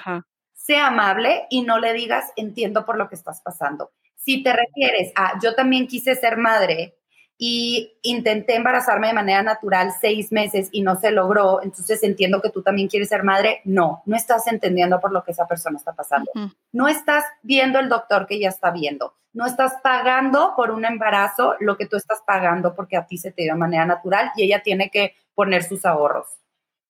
sea 0.52 0.88
amable 0.88 1.46
y 1.50 1.62
no 1.62 1.78
le 1.78 1.92
digas 1.92 2.32
entiendo 2.36 2.84
por 2.84 2.96
lo 2.96 3.08
que 3.08 3.14
estás 3.14 3.40
pasando. 3.42 3.90
Si 4.16 4.42
te 4.42 4.52
refieres 4.52 5.12
a 5.16 5.38
yo 5.42 5.54
también 5.54 5.86
quise 5.86 6.14
ser 6.14 6.36
madre 6.36 6.99
y 7.42 7.96
intenté 8.02 8.54
embarazarme 8.54 9.06
de 9.06 9.14
manera 9.14 9.42
natural 9.42 9.92
seis 9.98 10.30
meses 10.30 10.68
y 10.72 10.82
no 10.82 11.00
se 11.00 11.10
logró, 11.10 11.62
entonces 11.62 12.02
entiendo 12.02 12.42
que 12.42 12.50
tú 12.50 12.60
también 12.60 12.86
quieres 12.86 13.08
ser 13.08 13.22
madre. 13.22 13.62
No, 13.64 14.02
no 14.04 14.14
estás 14.14 14.46
entendiendo 14.46 15.00
por 15.00 15.10
lo 15.10 15.24
que 15.24 15.32
esa 15.32 15.48
persona 15.48 15.78
está 15.78 15.94
pasando. 15.94 16.30
No 16.70 16.86
estás 16.86 17.24
viendo 17.42 17.78
el 17.78 17.88
doctor 17.88 18.26
que 18.26 18.34
ella 18.34 18.50
está 18.50 18.70
viendo. 18.70 19.14
No 19.32 19.46
estás 19.46 19.72
pagando 19.82 20.52
por 20.54 20.70
un 20.70 20.84
embarazo 20.84 21.54
lo 21.60 21.78
que 21.78 21.86
tú 21.86 21.96
estás 21.96 22.22
pagando 22.26 22.74
porque 22.74 22.98
a 22.98 23.06
ti 23.06 23.16
se 23.16 23.32
te 23.32 23.44
dio 23.44 23.54
de 23.54 23.58
manera 23.58 23.86
natural 23.86 24.32
y 24.36 24.42
ella 24.42 24.62
tiene 24.62 24.90
que 24.90 25.14
poner 25.34 25.62
sus 25.62 25.86
ahorros. 25.86 26.26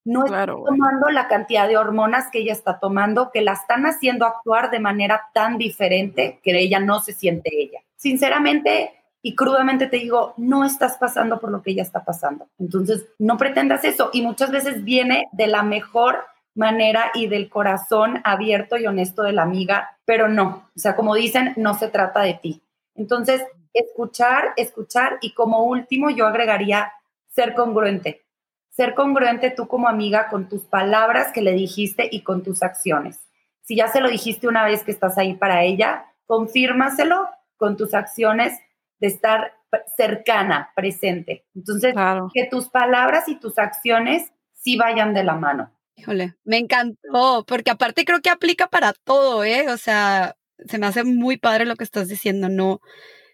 No 0.04 0.24
estás 0.24 0.46
tomando 0.46 1.10
la 1.10 1.28
cantidad 1.28 1.68
de 1.68 1.76
hormonas 1.76 2.28
que 2.32 2.40
ella 2.40 2.54
está 2.54 2.80
tomando, 2.80 3.30
que 3.30 3.42
la 3.42 3.52
están 3.52 3.86
haciendo 3.86 4.26
actuar 4.26 4.72
de 4.72 4.80
manera 4.80 5.28
tan 5.32 5.58
diferente 5.58 6.40
que 6.42 6.58
ella 6.58 6.80
no 6.80 6.98
se 6.98 7.12
siente 7.12 7.50
ella. 7.52 7.78
Sinceramente, 7.94 8.99
y 9.22 9.34
crudamente 9.34 9.86
te 9.86 9.98
digo, 9.98 10.34
no 10.38 10.64
estás 10.64 10.96
pasando 10.96 11.40
por 11.40 11.50
lo 11.50 11.62
que 11.62 11.72
ella 11.72 11.82
está 11.82 12.04
pasando. 12.04 12.48
Entonces, 12.58 13.06
no 13.18 13.36
pretendas 13.36 13.84
eso. 13.84 14.10
Y 14.12 14.22
muchas 14.22 14.50
veces 14.50 14.82
viene 14.82 15.28
de 15.32 15.46
la 15.46 15.62
mejor 15.62 16.24
manera 16.54 17.10
y 17.14 17.26
del 17.26 17.48
corazón 17.48 18.20
abierto 18.24 18.78
y 18.78 18.86
honesto 18.86 19.22
de 19.22 19.32
la 19.32 19.42
amiga, 19.42 19.98
pero 20.04 20.28
no. 20.28 20.68
O 20.74 20.78
sea, 20.78 20.96
como 20.96 21.14
dicen, 21.14 21.52
no 21.56 21.74
se 21.74 21.88
trata 21.88 22.22
de 22.22 22.34
ti. 22.34 22.62
Entonces, 22.94 23.42
escuchar, 23.74 24.52
escuchar 24.56 25.18
y 25.20 25.32
como 25.34 25.64
último 25.64 26.10
yo 26.10 26.26
agregaría 26.26 26.92
ser 27.28 27.54
congruente. 27.54 28.24
Ser 28.70 28.94
congruente 28.94 29.50
tú 29.50 29.68
como 29.68 29.88
amiga 29.88 30.28
con 30.28 30.48
tus 30.48 30.62
palabras 30.62 31.32
que 31.32 31.42
le 31.42 31.52
dijiste 31.52 32.08
y 32.10 32.22
con 32.22 32.42
tus 32.42 32.62
acciones. 32.62 33.20
Si 33.62 33.76
ya 33.76 33.88
se 33.88 34.00
lo 34.00 34.08
dijiste 34.08 34.48
una 34.48 34.64
vez 34.64 34.82
que 34.82 34.90
estás 34.90 35.18
ahí 35.18 35.34
para 35.34 35.62
ella, 35.62 36.06
confírmaselo 36.26 37.28
con 37.56 37.76
tus 37.76 37.94
acciones 37.94 38.58
de 39.00 39.08
estar 39.08 39.54
cercana, 39.96 40.70
presente. 40.74 41.46
Entonces, 41.54 41.94
que 42.32 42.46
tus 42.50 42.68
palabras 42.68 43.28
y 43.28 43.38
tus 43.38 43.58
acciones 43.58 44.30
sí 44.52 44.76
vayan 44.76 45.14
de 45.14 45.24
la 45.24 45.34
mano. 45.34 45.72
Híjole, 45.96 46.34
me 46.44 46.58
encantó, 46.58 47.44
porque 47.46 47.70
aparte 47.70 48.04
creo 48.04 48.20
que 48.20 48.30
aplica 48.30 48.68
para 48.68 48.92
todo, 48.92 49.44
¿eh? 49.44 49.68
O 49.68 49.76
sea, 49.76 50.36
se 50.66 50.78
me 50.78 50.86
hace 50.86 51.04
muy 51.04 51.36
padre 51.36 51.66
lo 51.66 51.76
que 51.76 51.84
estás 51.84 52.08
diciendo, 52.08 52.48
no, 52.48 52.80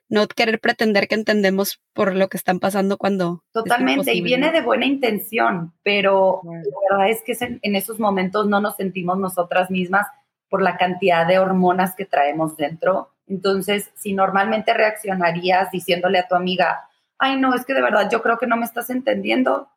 no 0.08 0.26
querer 0.26 0.60
pretender 0.60 1.08
que 1.08 1.14
entendemos 1.14 1.80
por 1.92 2.14
lo 2.14 2.28
que 2.28 2.36
están 2.36 2.58
pasando 2.58 2.98
cuando. 2.98 3.44
Totalmente, 3.52 4.14
y 4.14 4.20
viene 4.20 4.50
de 4.50 4.62
buena 4.62 4.86
intención, 4.86 5.74
pero 5.82 6.40
la 6.44 6.96
verdad 6.96 7.10
es 7.10 7.22
que 7.22 7.58
en 7.62 7.76
esos 7.76 7.98
momentos 7.98 8.46
no 8.46 8.60
nos 8.60 8.76
sentimos 8.76 9.18
nosotras 9.18 9.70
mismas 9.70 10.06
por 10.48 10.62
la 10.62 10.76
cantidad 10.76 11.26
de 11.26 11.38
hormonas 11.38 11.94
que 11.96 12.04
traemos 12.04 12.56
dentro 12.56 13.15
entonces, 13.26 13.90
si 13.94 14.12
normalmente 14.12 14.72
reaccionarías 14.72 15.70
diciéndole 15.70 16.18
a 16.18 16.28
tu 16.28 16.34
amiga, 16.34 16.88
ay, 17.18 17.38
no, 17.38 17.54
es 17.54 17.64
que 17.64 17.74
de 17.74 17.82
verdad 17.82 18.08
yo 18.10 18.22
creo 18.22 18.38
que 18.38 18.46
no 18.46 18.56
me 18.56 18.64
estás 18.64 18.90
entendiendo, 18.90 19.68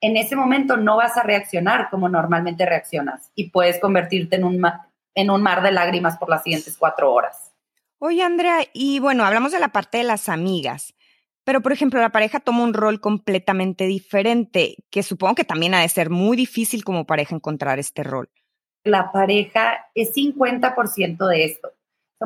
en 0.00 0.16
ese 0.16 0.36
momento 0.36 0.76
no 0.76 0.96
vas 0.96 1.16
a 1.16 1.22
reaccionar 1.22 1.90
como 1.90 2.08
normalmente 2.08 2.66
reaccionas 2.66 3.30
y 3.34 3.50
puedes 3.50 3.80
convertirte 3.80 4.36
en 4.36 4.44
un, 4.44 4.64
en 5.14 5.30
un 5.30 5.42
mar 5.42 5.62
de 5.62 5.72
lágrimas 5.72 6.18
por 6.18 6.28
las 6.28 6.42
siguientes 6.42 6.76
cuatro 6.76 7.12
horas. 7.12 7.52
Oye, 7.98 8.22
Andrea, 8.22 8.60
y 8.72 9.00
bueno, 9.00 9.24
hablamos 9.24 9.52
de 9.52 9.58
la 9.58 9.68
parte 9.68 9.98
de 9.98 10.04
las 10.04 10.28
amigas, 10.28 10.94
pero 11.44 11.62
por 11.62 11.72
ejemplo, 11.72 12.00
la 12.00 12.10
pareja 12.10 12.40
toma 12.40 12.62
un 12.62 12.74
rol 12.74 13.00
completamente 13.00 13.86
diferente, 13.86 14.76
que 14.90 15.02
supongo 15.02 15.34
que 15.34 15.44
también 15.44 15.74
ha 15.74 15.80
de 15.80 15.88
ser 15.88 16.10
muy 16.10 16.36
difícil 16.36 16.84
como 16.84 17.06
pareja 17.06 17.34
encontrar 17.34 17.78
este 17.78 18.02
rol. 18.04 18.28
La 18.84 19.10
pareja 19.10 19.90
es 19.94 20.14
50% 20.14 21.26
de 21.26 21.44
esto 21.44 21.72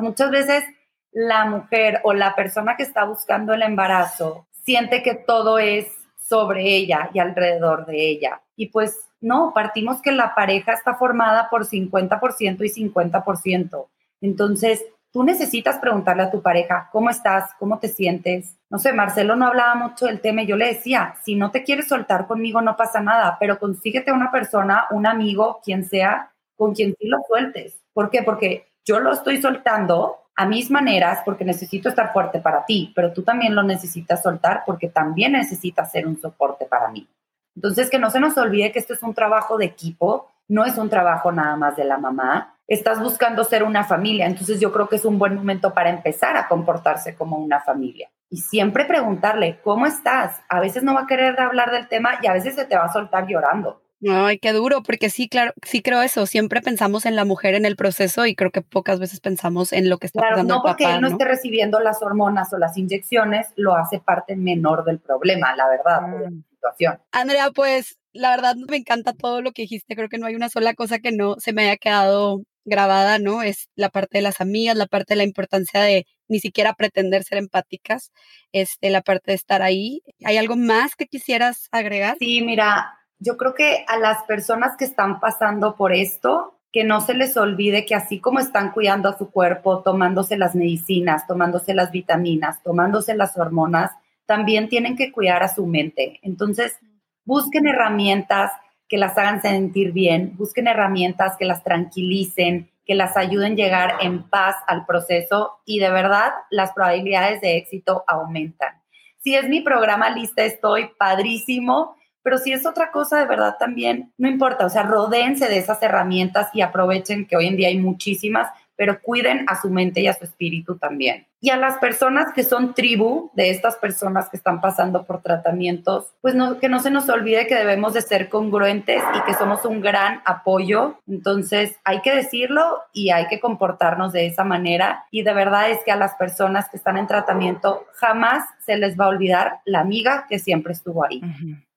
muchas 0.01 0.31
veces 0.31 0.63
la 1.11 1.45
mujer 1.45 2.01
o 2.03 2.13
la 2.13 2.35
persona 2.35 2.75
que 2.75 2.83
está 2.83 3.05
buscando 3.05 3.53
el 3.53 3.61
embarazo 3.61 4.47
siente 4.63 5.03
que 5.03 5.15
todo 5.15 5.59
es 5.59 5.87
sobre 6.17 6.75
ella 6.75 7.09
y 7.13 7.19
alrededor 7.19 7.85
de 7.85 8.09
ella. 8.09 8.41
Y 8.55 8.67
pues 8.67 8.99
no, 9.21 9.51
partimos 9.53 10.01
que 10.01 10.11
la 10.11 10.35
pareja 10.35 10.73
está 10.73 10.95
formada 10.95 11.49
por 11.49 11.65
50% 11.65 12.65
y 12.65 12.89
50%. 12.89 13.87
Entonces, 14.21 14.83
tú 15.11 15.23
necesitas 15.23 15.77
preguntarle 15.77 16.23
a 16.23 16.31
tu 16.31 16.41
pareja, 16.41 16.89
¿cómo 16.91 17.09
estás? 17.09 17.51
¿Cómo 17.59 17.77
te 17.79 17.87
sientes? 17.87 18.57
No 18.69 18.79
sé, 18.79 18.93
Marcelo 18.93 19.35
no 19.35 19.45
hablaba 19.47 19.75
mucho 19.75 20.07
del 20.07 20.21
tema 20.21 20.43
yo 20.43 20.57
le 20.57 20.65
decía, 20.67 21.15
si 21.23 21.35
no 21.35 21.51
te 21.51 21.63
quieres 21.63 21.87
soltar 21.87 22.25
conmigo 22.25 22.61
no 22.61 22.75
pasa 22.75 22.99
nada, 22.99 23.37
pero 23.39 23.59
consíguete 23.59 24.11
una 24.11 24.31
persona, 24.31 24.87
un 24.91 25.05
amigo, 25.05 25.61
quien 25.63 25.85
sea, 25.85 26.31
con 26.55 26.73
quien 26.73 26.95
sí 26.99 27.07
lo 27.07 27.19
sueltes. 27.27 27.79
¿Por 27.93 28.09
qué? 28.09 28.23
Porque 28.23 28.72
yo 28.85 28.99
lo 28.99 29.13
estoy 29.13 29.41
soltando 29.41 30.17
a 30.35 30.45
mis 30.45 30.71
maneras 30.71 31.19
porque 31.23 31.45
necesito 31.45 31.89
estar 31.89 32.11
fuerte 32.11 32.39
para 32.39 32.65
ti, 32.65 32.91
pero 32.95 33.13
tú 33.13 33.23
también 33.23 33.55
lo 33.55 33.63
necesitas 33.63 34.23
soltar 34.23 34.63
porque 34.65 34.89
también 34.89 35.33
necesitas 35.33 35.91
ser 35.91 36.07
un 36.07 36.19
soporte 36.19 36.65
para 36.65 36.89
mí. 36.89 37.07
Entonces, 37.55 37.89
que 37.89 37.99
no 37.99 38.09
se 38.09 38.19
nos 38.19 38.37
olvide 38.37 38.71
que 38.71 38.79
esto 38.79 38.93
es 38.93 39.03
un 39.03 39.13
trabajo 39.13 39.57
de 39.57 39.65
equipo, 39.65 40.31
no 40.47 40.65
es 40.65 40.77
un 40.77 40.89
trabajo 40.89 41.31
nada 41.31 41.55
más 41.55 41.75
de 41.75 41.85
la 41.85 41.97
mamá. 41.97 42.49
estás 42.65 43.01
buscando 43.01 43.43
ser 43.43 43.61
una 43.63 43.83
familia. 43.83 44.25
Entonces 44.25 44.59
yo 44.59 44.71
creo 44.71 44.87
que 44.87 44.95
es 44.95 45.05
un 45.05 45.19
buen 45.19 45.35
momento 45.35 45.73
para 45.73 45.89
empezar 45.89 46.37
a 46.37 46.47
comportarse 46.47 47.13
como 47.13 47.37
una 47.37 47.59
familia. 47.59 48.09
Y 48.29 48.37
siempre 48.37 48.85
preguntarle, 48.85 49.59
¿cómo 49.63 49.85
estás? 49.85 50.41
A 50.49 50.59
veces 50.59 50.81
no 50.81 50.93
va 50.93 51.01
a 51.01 51.07
querer 51.07 51.39
hablar 51.39 51.71
del 51.71 51.87
tema 51.87 52.19
y 52.21 52.27
a 52.27 52.33
veces 52.33 52.55
se 52.55 52.65
te 52.65 52.77
va 52.77 52.85
a 52.85 52.93
soltar 52.93 53.27
llorando. 53.27 53.82
Ay, 54.09 54.39
qué 54.39 54.51
duro, 54.53 54.83
porque 54.83 55.09
sí, 55.09 55.29
claro, 55.29 55.53
sí 55.63 55.81
creo 55.81 56.01
eso. 56.01 56.25
Siempre 56.25 56.61
pensamos 56.61 57.05
en 57.05 57.15
la 57.15 57.25
mujer 57.25 57.55
en 57.55 57.65
el 57.65 57.75
proceso 57.75 58.25
y 58.25 58.35
creo 58.35 58.51
que 58.51 58.61
pocas 58.61 58.99
veces 58.99 59.19
pensamos 59.19 59.73
en 59.73 59.89
lo 59.89 59.97
que 59.97 60.07
está 60.07 60.19
claro, 60.19 60.35
pasando 60.35 60.55
no 60.55 60.61
porque 60.61 60.83
papá, 60.83 60.95
él 60.95 61.01
no, 61.01 61.07
esté 61.07 61.25
recibiendo 61.25 61.79
las 61.79 62.01
hormonas 62.01 62.51
o 62.53 62.57
las 62.57 62.77
inyecciones, 62.77 63.47
lo 63.55 63.75
hace 63.75 63.99
parte 63.99 64.35
menor 64.35 64.83
del 64.83 64.99
problema, 64.99 65.55
la 65.55 65.69
verdad, 65.69 66.01
mm. 66.01 66.11
de 66.11 66.31
la 66.31 66.41
situación. 66.49 66.99
Andrea, 67.11 67.51
pues 67.51 67.97
la 68.13 68.29
verdad 68.29 68.55
me 68.55 68.77
encanta 68.77 69.13
todo 69.13 69.41
lo 69.41 69.51
que 69.51 69.63
dijiste. 69.63 69.95
Creo 69.95 70.09
que 70.09 70.17
no 70.17 70.27
hay 70.27 70.35
una 70.35 70.49
sola 70.49 70.73
cosa 70.73 70.99
que 70.99 71.11
no 71.11 71.35
se 71.39 71.53
me 71.53 71.63
haya 71.63 71.77
quedado 71.77 72.43
grabada, 72.65 73.19
¿no? 73.19 73.41
Es 73.41 73.69
la 73.75 73.89
parte 73.89 74.19
de 74.19 74.21
las 74.21 74.39
amigas, 74.39 74.77
la 74.77 74.85
parte 74.85 75.13
de 75.13 75.17
la 75.17 75.23
importancia 75.23 75.81
de 75.81 76.05
ni 76.27 76.39
siquiera 76.39 76.73
pretender 76.73 77.23
ser 77.23 77.37
empáticas, 77.37 78.11
este, 78.53 78.89
la 78.89 79.01
parte 79.01 79.31
de 79.31 79.35
estar 79.35 79.61
ahí. 79.61 80.01
¿Hay 80.23 80.37
algo 80.37 80.55
más 80.55 80.95
que 80.95 81.07
quisieras 81.07 81.67
agregar? 81.71 82.15
Sí, 82.19 82.41
mira, 82.41 82.97
yo 83.23 83.37
creo 83.37 83.53
que 83.53 83.85
a 83.87 83.97
las 83.97 84.23
personas 84.23 84.75
que 84.77 84.83
están 84.83 85.21
pasando 85.21 85.77
por 85.77 85.93
esto, 85.93 86.59
que 86.73 86.83
no 86.83 86.99
se 86.99 87.13
les 87.13 87.37
olvide 87.37 87.85
que 87.85 87.95
así 87.95 88.19
como 88.19 88.39
están 88.39 88.71
cuidando 88.71 89.07
a 89.07 89.17
su 89.17 89.31
cuerpo, 89.31 89.81
tomándose 89.81 90.37
las 90.37 90.55
medicinas, 90.55 91.25
tomándose 91.25 91.73
las 91.73 91.91
vitaminas, 91.91 92.61
tomándose 92.63 93.15
las 93.15 93.37
hormonas, 93.37 93.91
también 94.25 94.67
tienen 94.67 94.97
que 94.97 95.11
cuidar 95.11 95.41
a 95.41 95.53
su 95.53 95.65
mente. 95.65 96.19
Entonces, 96.21 96.77
busquen 97.23 97.67
herramientas 97.67 98.51
que 98.89 98.97
las 98.97 99.17
hagan 99.17 99.41
sentir 99.41 99.93
bien, 99.93 100.35
busquen 100.35 100.67
herramientas 100.67 101.37
que 101.37 101.45
las 101.45 101.63
tranquilicen, 101.63 102.71
que 102.85 102.95
las 102.95 103.15
ayuden 103.15 103.53
a 103.53 103.55
llegar 103.55 103.93
en 104.01 104.23
paz 104.23 104.55
al 104.67 104.85
proceso 104.85 105.59
y 105.65 105.79
de 105.79 105.89
verdad 105.89 106.33
las 106.49 106.73
probabilidades 106.73 107.39
de 107.39 107.55
éxito 107.55 108.03
aumentan. 108.05 108.81
Si 109.19 109.33
es 109.35 109.47
mi 109.47 109.61
programa 109.61 110.09
lista, 110.09 110.43
estoy 110.43 110.89
padrísimo 110.97 111.95
pero 112.23 112.37
si 112.37 112.53
es 112.53 112.65
otra 112.65 112.91
cosa, 112.91 113.19
de 113.19 113.27
verdad 113.27 113.57
también, 113.59 114.11
no 114.17 114.27
importa, 114.27 114.65
o 114.65 114.69
sea, 114.69 114.83
rodéense 114.83 115.47
de 115.47 115.57
esas 115.57 115.83
herramientas 115.83 116.49
y 116.53 116.61
aprovechen 116.61 117.27
que 117.27 117.35
hoy 117.35 117.47
en 117.47 117.57
día 117.57 117.67
hay 117.67 117.77
muchísimas, 117.77 118.47
pero 118.75 119.01
cuiden 119.01 119.45
a 119.47 119.61
su 119.61 119.69
mente 119.69 120.01
y 120.01 120.07
a 120.07 120.13
su 120.13 120.23
espíritu 120.23 120.77
también. 120.77 121.27
Y 121.39 121.49
a 121.49 121.57
las 121.57 121.77
personas 121.77 122.33
que 122.33 122.43
son 122.43 122.73
tribu 122.73 123.29
de 123.33 123.49
estas 123.49 123.75
personas 123.75 124.29
que 124.29 124.37
están 124.37 124.61
pasando 124.61 125.05
por 125.05 125.21
tratamientos, 125.21 126.13
pues 126.21 126.35
que 126.59 126.69
no 126.69 126.79
se 126.79 126.89
nos 126.89 127.09
olvide 127.09 127.45
que 127.47 127.55
debemos 127.55 127.93
de 127.93 128.01
ser 128.01 128.29
congruentes 128.29 129.03
y 129.13 129.21
que 129.25 129.33
somos 129.33 129.65
un 129.65 129.81
gran 129.81 130.21
apoyo. 130.25 130.99
Entonces 131.05 131.75
hay 131.83 132.01
que 132.01 132.15
decirlo 132.15 132.81
y 132.93 133.11
hay 133.11 133.27
que 133.27 133.41
comportarnos 133.41 134.13
de 134.13 134.25
esa 134.25 134.45
manera. 134.45 135.05
Y 135.11 135.23
de 135.23 135.33
verdad 135.33 135.69
es 135.69 135.79
que 135.83 135.91
a 135.91 135.97
las 135.97 136.15
personas 136.15 136.69
que 136.69 136.77
están 136.77 136.97
en 136.97 137.07
tratamiento 137.07 137.85
jamás 137.95 138.45
se 138.65 138.77
les 138.77 138.97
va 138.97 139.05
a 139.05 139.09
olvidar 139.09 139.59
la 139.65 139.81
amiga 139.81 140.25
que 140.29 140.39
siempre 140.39 140.71
estuvo 140.71 141.05
ahí 141.05 141.21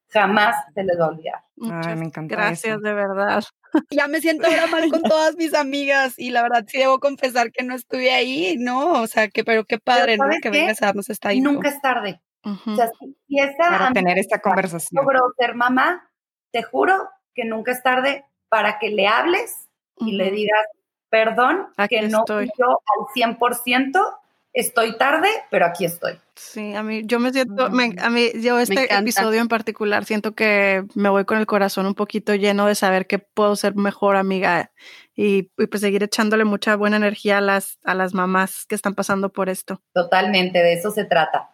jamás 0.08 0.56
se 0.74 0.82
les 0.84 0.98
va 0.98 1.06
a 1.06 1.08
olvidar. 1.08 1.44
Ay, 1.84 1.96
me 1.96 2.06
encanta. 2.06 2.34
Gracias, 2.34 2.80
de 2.80 2.92
verdad. 2.92 3.42
Ya 3.90 4.08
me 4.08 4.20
siento 4.20 4.46
ahora 4.46 4.68
mal 4.68 4.88
con 4.90 5.02
todas 5.02 5.36
mis 5.36 5.52
amigas 5.52 6.18
y 6.18 6.30
la 6.30 6.40
verdad 6.40 6.64
sí 6.66 6.78
debo 6.78 6.98
confesar 6.98 7.52
que 7.52 7.62
no 7.62 7.74
estuve 7.74 8.10
ahí, 8.10 8.56
¿no? 8.58 9.02
O 9.02 9.06
sea, 9.06 9.28
que 9.28 9.44
pero 9.44 9.64
qué 9.64 9.78
padre, 9.78 10.16
¿no? 10.16 10.24
Que 10.40 10.48
vengas 10.48 10.80
a 10.80 10.86
darnos 10.86 11.10
esta 11.10 11.34
info. 11.34 11.52
Nunca 11.52 11.68
es 11.68 11.80
tarde. 11.82 12.22
O 12.42 12.74
sea, 12.74 12.90
si 13.28 13.38
esta 13.38 13.68
para 13.68 13.92
tener 13.92 14.18
esta 14.18 14.40
conversación. 14.40 15.04
Logró 15.04 15.20
ser 15.36 15.54
mamá, 15.56 16.08
te 16.52 16.62
juro 16.62 17.10
que 17.34 17.44
nunca 17.44 17.72
es 17.72 17.82
tarde 17.82 18.24
para 18.48 18.78
que 18.78 18.88
le 18.88 19.08
hables 19.08 19.68
y 19.98 20.12
le 20.12 20.30
digas, 20.30 20.64
perdón, 21.10 21.66
que 21.88 22.08
no 22.08 22.20
estoy. 22.20 22.50
yo 22.58 22.66
al 22.68 23.36
100%, 23.36 24.18
estoy 24.56 24.96
tarde, 24.96 25.28
pero 25.50 25.66
aquí 25.66 25.84
estoy. 25.84 26.18
Sí, 26.34 26.74
a 26.74 26.82
mí, 26.82 27.02
yo 27.04 27.20
me 27.20 27.30
siento, 27.30 27.66
a 27.66 27.70
mí, 27.70 28.30
yo 28.42 28.58
este 28.58 28.92
episodio 28.92 29.40
en 29.40 29.48
particular 29.48 30.06
siento 30.06 30.34
que 30.34 30.84
me 30.94 31.10
voy 31.10 31.26
con 31.26 31.38
el 31.38 31.46
corazón 31.46 31.86
un 31.86 31.94
poquito 31.94 32.34
lleno 32.34 32.66
de 32.66 32.74
saber 32.74 33.06
que 33.06 33.18
puedo 33.18 33.54
ser 33.54 33.74
mejor 33.76 34.16
amiga 34.16 34.72
y, 35.14 35.44
pues 35.44 35.80
seguir 35.80 36.02
echándole 36.02 36.44
mucha 36.44 36.74
buena 36.74 36.96
energía 36.96 37.38
a 37.38 37.42
las, 37.42 37.78
a 37.84 37.94
las 37.94 38.14
mamás 38.14 38.64
que 38.66 38.74
están 38.74 38.94
pasando 38.94 39.30
por 39.30 39.50
esto. 39.50 39.82
Totalmente, 39.92 40.58
de 40.58 40.72
eso 40.72 40.90
se 40.90 41.04
trata. 41.04 41.50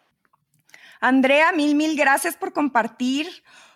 Andrea, 1.01 1.51
mil, 1.53 1.75
mil 1.75 1.97
gracias 1.97 2.37
por 2.37 2.53
compartir. 2.53 3.29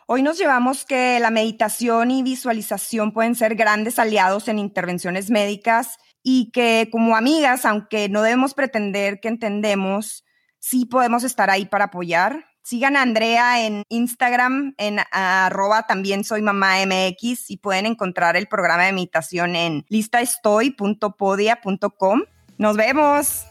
Hoy 0.06 0.22
nos 0.22 0.38
llevamos 0.38 0.84
que 0.84 1.18
la 1.18 1.30
meditación 1.30 2.12
y 2.12 2.22
visualización 2.22 3.12
pueden 3.12 3.34
ser 3.34 3.56
grandes 3.56 3.98
aliados 3.98 4.46
en 4.46 4.60
intervenciones 4.60 5.30
médicas 5.30 5.98
y 6.28 6.50
que 6.50 6.88
como 6.90 7.14
amigas, 7.14 7.64
aunque 7.64 8.08
no 8.08 8.20
debemos 8.20 8.52
pretender 8.52 9.20
que 9.20 9.28
entendemos, 9.28 10.24
sí 10.58 10.84
podemos 10.84 11.22
estar 11.22 11.50
ahí 11.50 11.66
para 11.66 11.84
apoyar. 11.84 12.46
Sigan 12.64 12.96
a 12.96 13.02
Andrea 13.02 13.64
en 13.64 13.84
Instagram, 13.90 14.74
en 14.76 14.98
arroba 15.12 15.86
también 15.86 16.24
soy 16.24 16.42
mamá 16.42 16.82
y 16.82 17.56
pueden 17.58 17.86
encontrar 17.86 18.36
el 18.36 18.48
programa 18.48 18.86
de 18.86 18.92
meditación 18.92 19.54
en 19.54 19.84
listaestoy.podia.com. 19.88 22.22
Nos 22.58 22.76
vemos. 22.76 23.44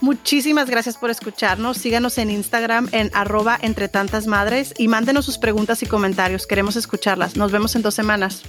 Muchísimas 0.00 0.68
gracias 0.68 0.96
por 0.96 1.10
escucharnos. 1.10 1.76
Síganos 1.76 2.18
en 2.18 2.30
Instagram 2.30 2.88
en 2.90 3.12
arroba 3.14 3.56
entre 3.62 3.86
tantas 3.86 4.26
madres 4.26 4.74
y 4.76 4.88
mándenos 4.88 5.26
sus 5.26 5.38
preguntas 5.38 5.84
y 5.84 5.86
comentarios. 5.86 6.48
Queremos 6.48 6.74
escucharlas. 6.74 7.36
Nos 7.36 7.52
vemos 7.52 7.76
en 7.76 7.82
dos 7.82 7.94
semanas. 7.94 8.42